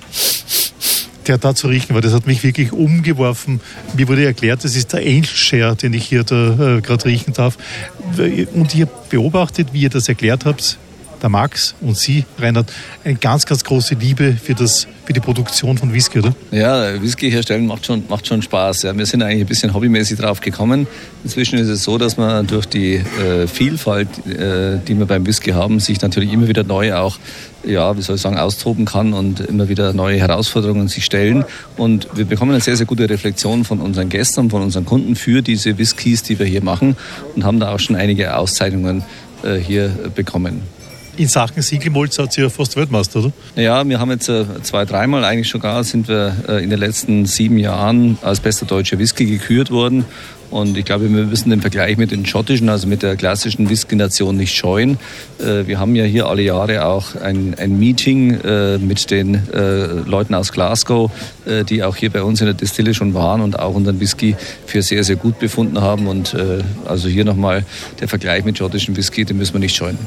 der 1.27 1.39
da 1.39 1.55
zu 1.55 1.69
riechen 1.69 1.95
war, 1.95 2.01
das 2.01 2.13
hat 2.13 2.27
mich 2.27 2.43
wirklich 2.43 2.73
umgeworfen. 2.73 3.61
Mir 3.97 4.09
wurde 4.09 4.25
erklärt, 4.25 4.65
das 4.65 4.77
ist 4.77 4.93
der 4.93 5.01
Angel 5.01 5.27
Share, 5.27 5.77
den 5.77 5.93
ich 5.93 6.07
hier 6.07 6.21
äh, 6.21 6.81
gerade 6.81 7.05
riechen 7.05 7.33
darf. 7.33 7.57
Und 8.55 8.75
ihr 8.75 8.87
beobachtet, 9.09 9.69
wie 9.73 9.83
ihr 9.83 9.91
das 9.91 10.09
erklärt 10.09 10.45
habt, 10.45 10.79
der 11.23 11.31
Max 11.31 11.75
und 11.81 11.97
Sie, 11.97 12.25
Reinhard, 12.39 12.73
eine 13.05 13.15
ganz, 13.15 13.47
ganz 13.47 13.65
große 13.65 13.95
Liebe 13.95 14.33
für, 14.43 14.55
das, 14.55 14.87
für 15.05 15.13
die 15.13 15.21
Produktion 15.21 15.79
von 15.79 15.93
Whisky, 15.93 16.19
oder? 16.21 16.35
Ja, 16.51 17.01
Whisky 17.01 17.31
herstellen 17.31 17.67
macht 17.67 17.87
schon, 17.87 18.05
macht 18.09 18.27
schon 18.27 18.43
Spaß. 18.43 18.83
Ja. 18.83 18.97
Wir 18.97 19.07
sind 19.07 19.23
eigentlich 19.23 19.43
ein 19.43 19.47
bisschen 19.47 19.75
hobbymäßig 19.75 20.19
drauf 20.19 20.41
gekommen. 20.41 20.87
Inzwischen 21.25 21.59
ist 21.59 21.69
es 21.69 21.85
so, 21.85 21.99
dass 21.99 22.17
man 22.17 22.47
durch 22.47 22.67
die 22.67 22.95
äh, 22.95 23.47
Vielfalt, 23.47 24.09
äh, 24.27 24.79
die 24.87 24.99
wir 24.99 25.07
beim 25.07 25.27
Whisky 25.27 25.51
haben, 25.51 25.81
sich 25.81 26.01
natürlich 26.01 26.33
immer 26.33 26.49
wieder 26.49 26.65
neu 26.65 26.95
auch 26.95 27.19
ja, 27.65 27.97
wie 27.97 28.03
soll 28.03 28.17
ich 28.17 28.23
sagen, 28.23 28.39
austoben 28.39 28.85
kann 28.85 29.13
und 29.13 29.41
immer 29.41 29.69
wieder 29.69 29.93
neue 29.93 30.19
Herausforderungen 30.19 30.89
sich 30.89 31.05
stellen. 31.05 31.45
Und 31.77 32.09
wir 32.15 32.25
bekommen 32.25 32.53
eine 32.53 32.61
sehr, 32.61 32.77
sehr 32.77 32.87
gute 32.87 33.09
Reflexion 33.09 33.65
von 33.65 33.81
unseren 33.81 34.09
Gästen, 34.09 34.51
von 34.51 34.63
unseren 34.63 34.87
Kunden 34.87 35.15
für 35.17 35.43
diese 35.43 35.77
Whiskys, 35.77 36.23
die 36.23 36.39
wir 36.39 36.47
hier 36.47 36.65
machen 36.65 36.97
und 37.35 37.45
haben 37.45 37.61
da 37.61 37.75
auch 37.75 37.79
schon 37.79 37.97
einige 37.97 38.35
Auszeichnungen 38.37 39.05
äh, 39.43 39.57
hier 39.57 39.91
bekommen 40.15 40.63
in 41.17 41.29
Sachen 41.29 41.63
Siegelmolz 41.63 42.15
seid 42.15 42.37
ihr 42.39 42.45
ja 42.45 42.51
fast 42.51 42.77
Weltmeister, 42.77 43.21
oder? 43.21 43.33
Ja, 43.57 43.87
wir 43.87 43.99
haben 43.99 44.11
jetzt 44.11 44.29
äh, 44.29 44.45
zwei, 44.63 44.85
dreimal 44.85 45.25
eigentlich 45.25 45.49
schon 45.49 45.61
gar, 45.61 45.85
sind 45.85 46.09
wir 46.09 46.35
äh, 46.49 46.63
in 46.63 46.71
den 46.71 46.79
letzten 46.79 47.27
sieben 47.27 47.59
Jahren 47.59 48.19
als 48.23 48.41
bester 48.41 48.67
deutscher 48.67 48.99
Whisky 48.99 49.27
gekürt 49.27 49.71
worden. 49.71 50.05
Und 50.51 50.77
ich 50.77 50.85
glaube, 50.85 51.13
wir 51.13 51.27
müssen 51.27 51.51
den 51.51 51.61
Vergleich 51.61 51.97
mit 51.97 52.11
den 52.11 52.27
schottischen, 52.27 52.69
also 52.69 52.87
mit 52.87 53.03
der 53.03 53.17
klassischen 53.17 53.71
Whisky-Nation 53.71 54.37
nicht 54.37 54.55
scheuen. 54.55 54.99
Äh, 55.39 55.67
wir 55.67 55.79
haben 55.79 55.95
ja 55.95 56.05
hier 56.05 56.27
alle 56.27 56.43
Jahre 56.43 56.85
auch 56.85 57.15
ein, 57.15 57.55
ein 57.59 57.79
Meeting 57.79 58.39
mit 58.81 59.11
den 59.11 59.43
Leuten 60.07 60.35
aus 60.35 60.53
Glasgow, 60.53 61.11
die 61.69 61.83
auch 61.83 61.97
hier 61.97 62.11
bei 62.11 62.23
uns 62.23 62.41
in 62.41 62.47
der 62.47 62.55
Distille 62.55 62.95
schon 62.95 63.15
waren 63.15 63.41
und 63.41 63.59
auch 63.59 63.75
unseren 63.75 64.01
Whisky 64.01 64.37
für 64.67 64.83
sehr, 64.83 65.05
sehr 65.05 65.17
gut 65.17 65.39
befunden 65.39 65.81
haben. 65.81 66.07
Und 66.07 66.37
also 66.87 67.09
hier 67.09 67.25
nochmal 67.25 67.65
der 68.01 68.09
Vergleich 68.09 68.45
mit 68.45 68.59
schottischen 68.59 68.97
Whisky, 68.97 69.25
den 69.25 69.37
müssen 69.37 69.55
wir 69.55 69.61
nicht 69.61 69.77
scheuen. 69.77 69.99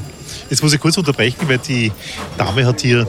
Jetzt 0.50 0.62
muss 0.62 0.72
ich 0.72 0.80
kurz 0.80 0.96
unterbrechen, 0.96 1.48
weil 1.48 1.58
die 1.58 1.92
Dame 2.36 2.66
hat 2.66 2.80
hier 2.80 3.06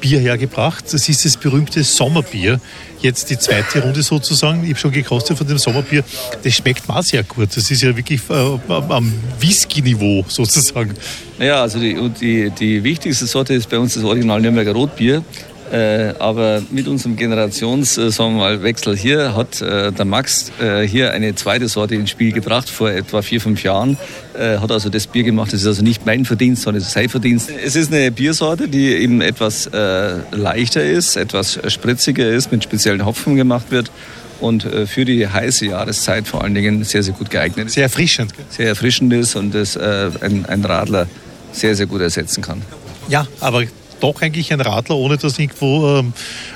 Bier 0.00 0.18
hergebracht. 0.18 0.84
Das 0.92 1.08
ist 1.08 1.24
das 1.24 1.36
berühmte 1.36 1.84
Sommerbier. 1.84 2.60
Jetzt 3.00 3.30
die 3.30 3.38
zweite 3.38 3.82
Runde 3.82 4.02
sozusagen. 4.02 4.62
Ich 4.62 4.70
habe 4.70 4.78
schon 4.78 4.92
gekostet 4.92 5.38
von 5.38 5.46
dem 5.46 5.58
Sommerbier. 5.58 6.04
Das 6.42 6.54
schmeckt 6.54 6.86
mal 6.88 7.02
sehr 7.02 7.22
gut. 7.22 7.48
Das 7.56 7.70
ist 7.70 7.82
ja 7.82 7.96
wirklich 7.96 8.20
äh, 8.28 8.58
am 8.68 9.12
Whisky-Niveau 9.38 10.24
sozusagen. 10.28 10.94
Ja, 11.38 11.62
also 11.62 11.78
die, 11.78 12.10
die, 12.20 12.50
die 12.50 12.84
wichtigste 12.84 13.26
Sorte 13.26 13.54
ist 13.54 13.70
bei 13.70 13.78
uns 13.78 13.94
das 13.94 14.04
Original 14.04 14.40
Nürnberger 14.40 14.72
Rotbier. 14.72 15.24
Äh, 15.70 16.14
aber 16.18 16.62
mit 16.70 16.88
unserem 16.88 17.14
Generationswechsel 17.14 18.96
hier 18.96 19.36
hat 19.36 19.60
äh, 19.60 19.92
der 19.92 20.04
Max 20.04 20.50
äh, 20.60 20.82
hier 20.82 21.12
eine 21.12 21.36
zweite 21.36 21.68
Sorte 21.68 21.94
ins 21.94 22.10
Spiel 22.10 22.32
gebracht 22.32 22.68
vor 22.68 22.90
etwa 22.90 23.22
vier, 23.22 23.40
fünf 23.40 23.62
Jahren. 23.62 23.96
Äh, 24.36 24.58
hat 24.58 24.72
also 24.72 24.88
das 24.88 25.06
Bier 25.06 25.22
gemacht. 25.22 25.52
Das 25.52 25.60
ist 25.60 25.66
also 25.68 25.82
nicht 25.82 26.04
mein 26.06 26.24
Verdienst, 26.24 26.62
sondern 26.62 26.80
es 26.80 26.88
ist 26.88 26.94
sein 26.94 27.08
Verdienst. 27.08 27.50
Es 27.64 27.76
ist 27.76 27.92
eine 27.92 28.10
Biersorte, 28.10 28.66
die 28.66 28.88
eben 28.88 29.20
etwas 29.20 29.66
äh, 29.66 30.16
leichter 30.32 30.84
ist, 30.84 31.16
etwas 31.16 31.60
spritziger 31.68 32.28
ist, 32.28 32.50
mit 32.50 32.64
speziellen 32.64 33.06
Hopfen 33.06 33.36
gemacht 33.36 33.66
wird 33.70 33.92
und 34.40 34.64
äh, 34.64 34.86
für 34.86 35.04
die 35.04 35.28
heiße 35.28 35.66
Jahreszeit 35.66 36.26
vor 36.26 36.42
allen 36.42 36.54
Dingen 36.54 36.82
sehr, 36.82 37.04
sehr 37.04 37.14
gut 37.14 37.30
geeignet. 37.30 37.70
Sehr 37.70 37.84
erfrischend. 37.84 38.32
Sehr 38.48 38.66
erfrischend 38.66 39.12
ist 39.12 39.36
und 39.36 39.54
das 39.54 39.76
ein, 39.76 40.46
ein 40.46 40.64
Radler 40.64 41.06
sehr, 41.52 41.76
sehr 41.76 41.86
gut 41.86 42.00
ersetzen 42.00 42.42
kann. 42.42 42.62
Ja, 43.08 43.26
aber 43.40 43.64
doch 44.00 44.20
eigentlich 44.22 44.52
ein 44.52 44.60
Radler, 44.60 44.96
ohne 44.96 45.16
dass 45.16 45.38
irgendwo 45.38 45.98
ähm, 45.98 46.12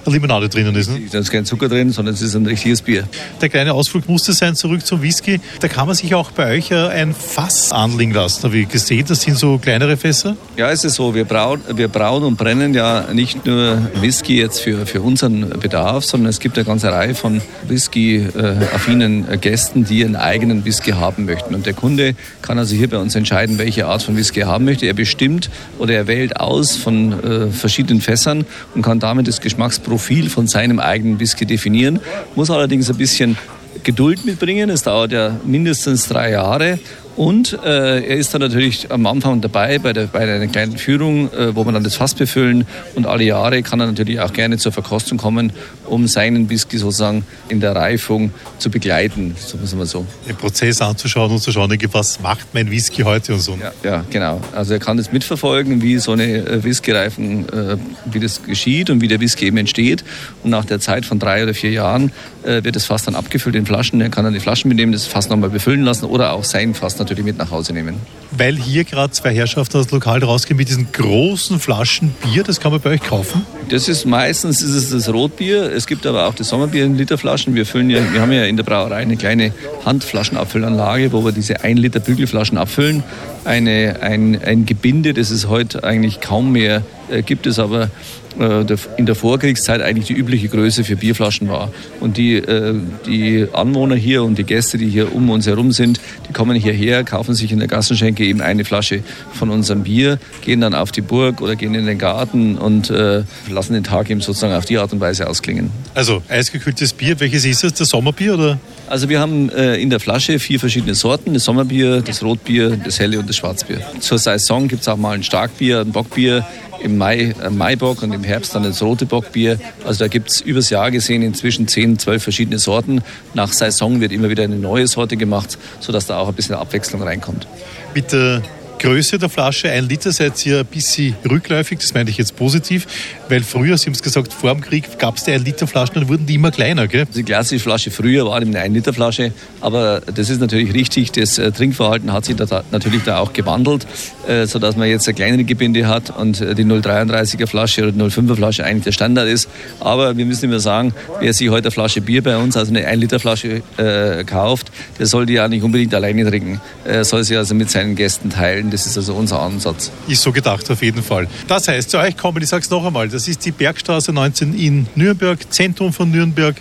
Limonade 0.06 0.48
drinnen 0.48 0.74
ist. 0.74 0.90
Ne? 0.90 1.02
Da 1.10 1.18
ist 1.18 1.30
kein 1.30 1.44
Zucker 1.44 1.68
drin, 1.68 1.90
sondern 1.90 2.14
es 2.14 2.22
ist 2.22 2.34
ein 2.34 2.46
richtiges 2.46 2.82
Bier. 2.82 3.04
Der 3.40 3.48
kleine 3.48 3.74
Ausflug 3.74 4.08
musste 4.08 4.32
sein, 4.32 4.54
zurück 4.54 4.84
zum 4.84 5.02
Whisky. 5.02 5.40
Da 5.60 5.68
kann 5.68 5.86
man 5.86 5.94
sich 5.94 6.14
auch 6.14 6.30
bei 6.30 6.56
euch 6.56 6.70
äh, 6.70 6.74
ein 6.74 7.14
Fass 7.14 7.72
anlegen 7.72 8.12
lassen. 8.12 8.42
Habe 8.44 8.58
ich 8.58 8.68
gesehen, 8.68 9.04
das 9.06 9.22
sind 9.22 9.38
so 9.38 9.58
kleinere 9.58 9.96
Fässer? 9.96 10.36
Ja, 10.56 10.70
es 10.70 10.84
ist 10.84 10.94
so. 10.94 11.14
Wir 11.14 11.24
brauen, 11.24 11.60
wir 11.74 11.88
brauen 11.88 12.24
und 12.24 12.36
brennen 12.36 12.74
ja 12.74 13.12
nicht 13.12 13.46
nur 13.46 13.78
Whisky 14.00 14.38
jetzt 14.38 14.60
für, 14.60 14.86
für 14.86 15.02
unseren 15.02 15.48
Bedarf, 15.60 16.04
sondern 16.04 16.30
es 16.30 16.40
gibt 16.40 16.56
eine 16.56 16.64
ganze 16.64 16.90
Reihe 16.90 17.14
von 17.14 17.40
Whisky-affinen 17.68 19.40
Gästen, 19.40 19.84
die 19.84 20.00
ihren 20.00 20.16
eigenen 20.16 20.64
Whisky 20.64 20.92
haben 20.92 21.24
möchten. 21.24 21.54
Und 21.54 21.66
der 21.66 21.74
Kunde 21.74 22.14
kann 22.42 22.58
also 22.58 22.74
hier 22.74 22.88
bei 22.88 22.98
uns 22.98 23.14
entscheiden, 23.14 23.58
welche 23.58 23.86
Art 23.86 24.02
von 24.02 24.16
Whisky 24.16 24.40
er 24.40 24.46
haben 24.48 24.64
möchte. 24.64 24.86
Er 24.86 24.94
bestimmt 24.94 25.50
oder 25.78 25.94
er 25.94 26.06
wählt 26.06 26.36
aus 26.36 26.76
von 26.76 27.12
äh, 27.34 27.50
verschiedenen 27.50 28.00
Fässern 28.00 28.44
und 28.74 28.82
kann 28.82 29.00
damit 29.00 29.28
das 29.28 29.40
Geschmacksprofil 29.40 30.30
von 30.30 30.46
seinem 30.46 30.78
eigenen 30.78 31.20
Whisky 31.20 31.46
definieren. 31.46 32.00
Muss 32.34 32.50
allerdings 32.50 32.90
ein 32.90 32.96
bisschen 32.96 33.36
Geduld 33.82 34.24
mitbringen. 34.24 34.70
Es 34.70 34.82
dauert 34.82 35.12
ja 35.12 35.36
mindestens 35.44 36.08
drei 36.08 36.30
Jahre 36.30 36.78
und 37.16 37.58
äh, 37.64 38.00
er 38.00 38.16
ist 38.16 38.34
dann 38.34 38.40
natürlich 38.40 38.90
am 38.90 39.06
Anfang 39.06 39.40
dabei 39.40 39.78
bei, 39.78 39.92
der, 39.92 40.06
bei 40.06 40.20
einer 40.20 40.46
kleinen 40.48 40.76
Führung, 40.78 41.32
äh, 41.32 41.54
wo 41.54 41.62
man 41.64 41.74
dann 41.74 41.84
das 41.84 41.94
Fass 41.94 42.14
befüllen. 42.14 42.66
Und 42.94 43.06
alle 43.06 43.24
Jahre 43.24 43.62
kann 43.62 43.78
er 43.80 43.86
natürlich 43.86 44.18
auch 44.20 44.32
gerne 44.32 44.58
zur 44.58 44.72
Verkostung 44.72 45.18
kommen, 45.18 45.52
um 45.86 46.08
seinen 46.08 46.50
Whisky 46.50 46.78
sozusagen 46.78 47.24
in 47.48 47.60
der 47.60 47.76
Reifung 47.76 48.32
zu 48.58 48.70
begleiten, 48.70 49.36
so 49.38 49.56
muss 49.58 49.74
man 49.74 49.86
so. 49.86 50.06
Den 50.28 50.36
Prozess 50.36 50.80
anzuschauen 50.80 51.30
und 51.30 51.40
zu 51.40 51.52
schauen, 51.52 51.76
was 51.92 52.20
macht 52.20 52.46
mein 52.52 52.70
Whisky 52.70 53.02
heute 53.02 53.34
und 53.34 53.40
so. 53.40 53.56
Ja, 53.60 53.72
ja 53.82 54.04
genau. 54.10 54.40
Also 54.52 54.74
er 54.74 54.80
kann 54.80 54.96
das 54.96 55.12
mitverfolgen, 55.12 55.82
wie 55.82 55.98
so 55.98 56.12
eine 56.12 56.24
äh, 56.24 56.64
Whisky-Reifung, 56.64 57.48
äh, 57.48 57.76
wie 58.06 58.20
das 58.20 58.42
geschieht 58.42 58.90
und 58.90 59.00
wie 59.00 59.08
der 59.08 59.20
Whisky 59.20 59.46
eben 59.46 59.58
entsteht. 59.58 60.04
Und 60.42 60.50
nach 60.50 60.64
der 60.64 60.80
Zeit 60.80 61.04
von 61.04 61.18
drei 61.18 61.42
oder 61.44 61.54
vier 61.54 61.70
Jahren 61.70 62.10
äh, 62.42 62.64
wird 62.64 62.76
das 62.76 62.86
Fass 62.86 63.04
dann 63.04 63.14
abgefüllt 63.14 63.54
in 63.54 63.66
Flaschen. 63.66 64.00
Er 64.00 64.08
kann 64.08 64.24
dann 64.24 64.34
die 64.34 64.40
Flaschen 64.40 64.68
mitnehmen, 64.68 64.92
das 64.92 65.06
Fass 65.06 65.28
nochmal 65.28 65.50
befüllen 65.50 65.82
lassen 65.82 66.06
oder 66.06 66.32
auch 66.32 66.44
sein 66.44 66.74
Fass 66.74 66.96
natürlich 67.04 67.24
mit 67.24 67.38
nach 67.38 67.50
Hause 67.50 67.72
nehmen. 67.72 67.96
Weil 68.36 68.56
hier 68.56 68.84
gerade 68.84 69.12
zwei 69.12 69.34
Herrschaften 69.34 69.78
aus 69.78 69.86
dem 69.86 69.96
Lokal 69.96 70.22
rausgehen 70.24 70.56
mit 70.56 70.68
diesen 70.68 70.90
großen 70.90 71.60
Flaschen 71.60 72.14
Bier, 72.22 72.42
das 72.42 72.60
kann 72.60 72.72
man 72.72 72.80
bei 72.80 72.90
euch 72.90 73.02
kaufen? 73.02 73.46
Das 73.68 73.88
ist 73.88 74.06
meistens 74.06 74.60
ist 74.62 74.74
es 74.74 74.90
das 74.90 75.12
Rotbier. 75.12 75.72
Es 75.72 75.86
gibt 75.86 76.06
aber 76.06 76.26
auch 76.26 76.34
das 76.34 76.48
Sommerbier 76.48 76.84
in 76.84 76.96
Literflaschen. 76.96 77.54
Wir, 77.54 77.64
füllen 77.64 77.90
ja, 77.90 78.00
wir 78.12 78.20
haben 78.20 78.32
ja 78.32 78.44
in 78.44 78.56
der 78.56 78.64
Brauerei 78.64 78.96
eine 78.96 79.16
kleine 79.16 79.52
Handflaschenabfüllanlage, 79.84 81.12
wo 81.12 81.24
wir 81.24 81.32
diese 81.32 81.62
1 81.62 81.78
Liter 81.78 82.00
Bügelflaschen 82.00 82.58
abfüllen. 82.58 83.04
Eine, 83.44 83.98
ein, 84.00 84.40
ein 84.42 84.66
Gebinde, 84.66 85.14
das 85.14 85.30
es 85.30 85.48
heute 85.48 85.84
eigentlich 85.84 86.20
kaum 86.20 86.52
mehr 86.52 86.82
äh, 87.10 87.22
gibt, 87.22 87.46
es 87.46 87.58
aber 87.58 87.90
in 88.36 89.06
der 89.06 89.14
Vorkriegszeit 89.14 89.80
eigentlich 89.80 90.06
die 90.06 90.14
übliche 90.14 90.48
Größe 90.48 90.84
für 90.84 90.96
Bierflaschen 90.96 91.48
war. 91.48 91.70
Und 92.00 92.16
die, 92.16 92.36
äh, 92.36 92.74
die 93.06 93.46
Anwohner 93.52 93.94
hier 93.94 94.24
und 94.24 94.38
die 94.38 94.44
Gäste, 94.44 94.78
die 94.78 94.88
hier 94.88 95.14
um 95.14 95.30
uns 95.30 95.46
herum 95.46 95.72
sind, 95.72 96.00
die 96.28 96.32
kommen 96.32 96.56
hierher, 96.56 97.04
kaufen 97.04 97.34
sich 97.34 97.52
in 97.52 97.58
der 97.58 97.68
Gassenschenke 97.68 98.24
eben 98.24 98.40
eine 98.40 98.64
Flasche 98.64 99.00
von 99.32 99.50
unserem 99.50 99.84
Bier, 99.84 100.18
gehen 100.42 100.60
dann 100.60 100.74
auf 100.74 100.90
die 100.92 101.00
Burg 101.00 101.40
oder 101.40 101.56
gehen 101.56 101.74
in 101.74 101.86
den 101.86 101.98
Garten 101.98 102.58
und 102.58 102.90
äh, 102.90 103.22
lassen 103.48 103.74
den 103.74 103.84
Tag 103.84 104.10
eben 104.10 104.20
sozusagen 104.20 104.54
auf 104.54 104.64
die 104.64 104.78
Art 104.78 104.92
und 104.92 105.00
Weise 105.00 105.28
ausklingen. 105.28 105.70
Also 105.94 106.22
eisgekühltes 106.28 106.92
Bier, 106.92 107.18
welches 107.20 107.44
ist 107.44 107.64
es? 107.64 107.74
Das 107.74 107.88
Sommerbier 107.90 108.34
oder? 108.34 108.58
Also 108.88 109.08
wir 109.08 109.20
haben 109.20 109.48
äh, 109.50 109.76
in 109.76 109.90
der 109.90 110.00
Flasche 110.00 110.38
vier 110.38 110.60
verschiedene 110.60 110.94
Sorten. 110.94 111.34
Das 111.34 111.44
Sommerbier, 111.44 112.02
das 112.02 112.22
Rotbier, 112.22 112.76
das 112.76 112.98
Helle 112.98 113.18
und 113.18 113.28
das 113.28 113.36
Schwarzbier. 113.36 113.80
Zur 114.00 114.18
Saison 114.18 114.68
gibt 114.68 114.82
es 114.82 114.88
auch 114.88 114.96
mal 114.96 115.14
ein 115.14 115.22
Starkbier, 115.22 115.80
ein 115.80 115.92
Bockbier, 115.92 116.44
im 116.84 116.98
Mai 116.98 117.34
ein 117.42 117.56
Maibock 117.56 118.02
und 118.02 118.12
im 118.12 118.22
Herbst 118.22 118.54
dann 118.54 118.62
das 118.62 118.82
rote 118.82 119.06
Bockbier. 119.06 119.58
Also 119.84 120.04
da 120.04 120.08
gibt 120.08 120.28
es 120.28 120.40
übers 120.42 120.70
Jahr 120.70 120.90
gesehen 120.90 121.22
inzwischen 121.22 121.66
10, 121.66 121.98
12 121.98 122.22
verschiedene 122.22 122.58
Sorten. 122.58 123.02
Nach 123.32 123.52
Saison 123.52 124.00
wird 124.00 124.12
immer 124.12 124.28
wieder 124.28 124.44
eine 124.44 124.56
neue 124.56 124.86
Sorte 124.86 125.16
gemacht, 125.16 125.58
sodass 125.80 126.06
da 126.06 126.18
auch 126.18 126.28
ein 126.28 126.34
bisschen 126.34 126.54
Abwechslung 126.54 127.02
reinkommt. 127.02 127.48
Mit 127.94 128.12
der 128.12 128.42
Größe 128.84 129.18
der 129.18 129.30
Flasche, 129.30 129.70
ein 129.70 129.88
Liter, 129.88 130.12
seid 130.12 130.44
ihr 130.44 130.58
ein 130.58 130.66
bisschen 130.66 131.16
rückläufig, 131.24 131.78
das 131.78 131.94
meine 131.94 132.10
ich 132.10 132.18
jetzt 132.18 132.36
positiv, 132.36 132.86
weil 133.30 133.42
früher, 133.42 133.78
Sie 133.78 133.86
haben 133.86 133.94
es 133.94 134.02
gesagt, 134.02 134.30
vor 134.30 134.52
dem 134.52 134.60
Krieg 134.60 134.98
gab 134.98 135.16
es 135.16 135.24
die 135.24 135.32
1 135.32 135.42
Liter 135.42 135.66
Flaschen, 135.66 135.94
dann 135.94 136.08
wurden 136.10 136.26
die 136.26 136.34
immer 136.34 136.50
kleiner, 136.50 136.86
gell? 136.86 137.06
Die 137.06 137.22
klassische 137.22 137.62
Flasche 137.62 137.90
früher 137.90 138.26
war 138.26 138.36
eine 138.36 138.60
1 138.60 138.74
Liter 138.74 138.92
Flasche, 138.92 139.32
aber 139.62 140.02
das 140.14 140.28
ist 140.28 140.38
natürlich 140.38 140.74
richtig, 140.74 141.12
das 141.12 141.38
äh, 141.38 141.50
Trinkverhalten 141.50 142.12
hat 142.12 142.26
sich 142.26 142.36
da 142.36 142.62
natürlich 142.72 143.02
da 143.04 143.20
auch 143.20 143.32
gewandelt, 143.32 143.86
äh, 144.28 144.46
sodass 144.46 144.76
man 144.76 144.86
jetzt 144.86 145.08
eine 145.08 145.14
kleinere 145.14 145.44
Gebinde 145.44 145.88
hat 145.88 146.14
und 146.14 146.42
äh, 146.42 146.54
die 146.54 146.66
0,33er 146.66 147.46
Flasche 147.46 147.88
oder 147.88 148.04
0,5er 148.04 148.36
Flasche 148.36 148.64
eigentlich 148.64 148.84
der 148.84 148.92
Standard 148.92 149.28
ist. 149.28 149.48
Aber 149.80 150.14
wir 150.14 150.26
müssen 150.26 150.44
immer 150.44 150.60
sagen, 150.60 150.92
wer 151.20 151.32
sich 151.32 151.48
heute 151.48 151.68
eine 151.68 151.70
Flasche 151.70 152.02
Bier 152.02 152.22
bei 152.22 152.36
uns, 152.36 152.54
also 152.54 152.70
eine 152.70 152.86
1 152.86 153.00
Liter 153.00 153.18
Flasche 153.18 153.62
äh, 153.78 154.24
kauft, 154.24 154.70
der 154.98 155.06
soll 155.06 155.24
die 155.24 155.32
ja 155.32 155.48
nicht 155.48 155.62
unbedingt 155.62 155.94
alleine 155.94 156.28
trinken, 156.28 156.60
äh, 156.84 157.02
soll 157.02 157.24
sie 157.24 157.38
also 157.38 157.54
mit 157.54 157.70
seinen 157.70 157.96
Gästen 157.96 158.28
teilen. 158.28 158.73
Das 158.74 158.86
ist 158.86 158.96
also 158.96 159.14
unser 159.14 159.40
Ansatz. 159.40 159.92
Ist 160.08 160.22
so 160.22 160.32
gedacht, 160.32 160.68
auf 160.68 160.82
jeden 160.82 161.04
Fall. 161.04 161.28
Das 161.46 161.68
heißt, 161.68 161.90
zu 161.90 161.98
euch 162.00 162.16
kommen, 162.16 162.42
ich 162.42 162.48
sage 162.48 162.64
es 162.64 162.70
noch 162.70 162.84
einmal, 162.84 163.08
das 163.08 163.28
ist 163.28 163.44
die 163.44 163.52
Bergstraße 163.52 164.12
19 164.12 164.52
in 164.58 164.88
Nürnberg, 164.96 165.38
Zentrum 165.52 165.92
von 165.92 166.10
Nürnberg. 166.10 166.56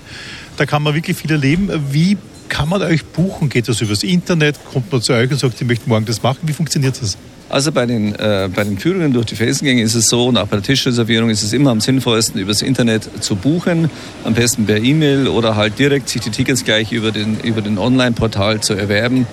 Da 0.57 0.67
kann 0.67 0.83
man 0.83 0.93
wirklich 0.93 1.17
viel 1.17 1.31
erleben. 1.31 1.71
Wie 1.89 2.15
kann 2.49 2.69
man 2.69 2.83
euch 2.83 3.03
buchen? 3.03 3.49
Geht 3.49 3.67
das 3.67 3.81
übers 3.81 4.03
Internet? 4.03 4.59
Kommt 4.71 4.91
man 4.91 5.01
zu 5.01 5.13
euch 5.13 5.31
und 5.31 5.39
sagt, 5.39 5.59
ich 5.59 5.65
möchte 5.65 5.89
morgen 5.89 6.05
das 6.05 6.21
machen? 6.21 6.37
Wie 6.43 6.53
funktioniert 6.53 7.01
das? 7.01 7.17
Also 7.49 7.71
bei 7.71 7.87
den, 7.87 8.13
äh, 8.13 8.47
bei 8.55 8.63
den 8.63 8.77
Führungen 8.77 9.11
durch 9.11 9.25
die 9.25 9.35
Felsengänge 9.35 9.81
ist 9.81 9.95
es 9.95 10.07
so 10.07 10.27
und 10.27 10.37
auch 10.37 10.45
bei 10.45 10.57
der 10.57 10.63
Tischreservierung 10.63 11.31
ist 11.31 11.41
es 11.41 11.51
immer 11.51 11.71
am 11.71 11.81
sinnvollsten, 11.81 12.39
übers 12.39 12.61
Internet 12.61 13.09
zu 13.23 13.35
buchen, 13.35 13.89
am 14.23 14.35
besten 14.35 14.67
per 14.67 14.77
E-Mail 14.77 15.27
oder 15.27 15.55
halt 15.55 15.79
direkt 15.79 16.09
sich 16.09 16.21
die 16.21 16.29
Tickets 16.29 16.63
gleich 16.63 16.91
über 16.91 17.11
den, 17.11 17.39
über 17.39 17.63
den 17.63 17.79
Online-Portal 17.79 18.61
zu 18.61 18.75
erwerben 18.75 19.25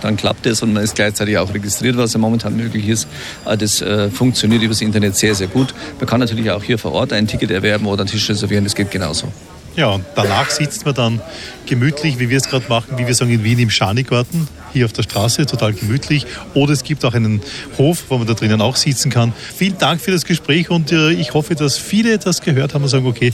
dann 0.00 0.16
klappt 0.16 0.46
es 0.46 0.62
und 0.62 0.72
man 0.72 0.82
ist 0.82 0.94
gleichzeitig 0.94 1.38
auch 1.38 1.52
registriert, 1.52 1.96
was 1.96 2.12
ja 2.12 2.18
momentan 2.18 2.56
möglich 2.56 2.88
ist. 2.88 3.08
Ah, 3.44 3.56
das 3.56 3.80
äh, 3.82 4.10
funktioniert 4.10 4.62
übers 4.62 4.80
Internet 4.80 5.16
sehr, 5.16 5.34
sehr 5.34 5.48
gut. 5.48 5.74
Man 5.98 6.06
kann 6.08 6.20
natürlich 6.20 6.50
auch 6.50 6.62
hier 6.62 6.78
vor 6.78 6.92
Ort 6.92 7.12
ein 7.12 7.26
Ticket 7.26 7.50
erwerben 7.50 7.86
oder 7.86 8.02
einen 8.02 8.10
Tisch 8.10 8.28
reservieren, 8.28 8.64
das 8.64 8.74
geht 8.74 8.90
genauso. 8.90 9.32
Ja, 9.76 9.90
und 9.90 10.04
danach 10.16 10.50
sitzt 10.50 10.84
man 10.84 10.94
dann 10.94 11.20
gemütlich, 11.66 12.18
wie 12.18 12.28
wir 12.28 12.36
es 12.36 12.48
gerade 12.48 12.66
machen, 12.68 12.98
wie 12.98 13.06
wir 13.06 13.14
sagen 13.14 13.30
in 13.30 13.44
Wien 13.44 13.58
im 13.60 13.70
Schanigarten, 13.70 14.48
hier 14.72 14.84
auf 14.84 14.92
der 14.92 15.04
Straße, 15.04 15.46
total 15.46 15.72
gemütlich. 15.72 16.26
Oder 16.54 16.72
es 16.72 16.82
gibt 16.82 17.04
auch 17.04 17.14
einen 17.14 17.40
Hof, 17.78 18.04
wo 18.08 18.18
man 18.18 18.26
da 18.26 18.34
drinnen 18.34 18.60
auch 18.60 18.76
sitzen 18.76 19.10
kann. 19.10 19.32
Vielen 19.56 19.78
Dank 19.78 20.00
für 20.00 20.10
das 20.10 20.24
Gespräch 20.24 20.70
und 20.70 20.90
äh, 20.92 21.12
ich 21.12 21.34
hoffe, 21.34 21.54
dass 21.54 21.78
viele 21.78 22.18
das 22.18 22.40
gehört 22.40 22.74
haben 22.74 22.82
und 22.82 22.88
sagen, 22.88 23.06
okay, 23.06 23.32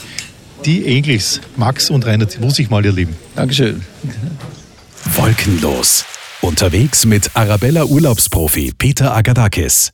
die 0.64 0.86
Engels, 0.86 1.40
Max 1.56 1.90
und 1.90 2.04
Rainer, 2.06 2.26
die 2.26 2.38
muss 2.38 2.58
ich 2.58 2.70
mal 2.70 2.84
erleben. 2.84 3.16
Dankeschön. 3.34 3.82
Wolkenlos. 5.14 6.04
Unterwegs 6.42 7.06
mit 7.06 7.30
Arabella 7.34 7.84
Urlaubsprofi 7.84 8.72
Peter 8.76 9.14
Agadakis. 9.14 9.92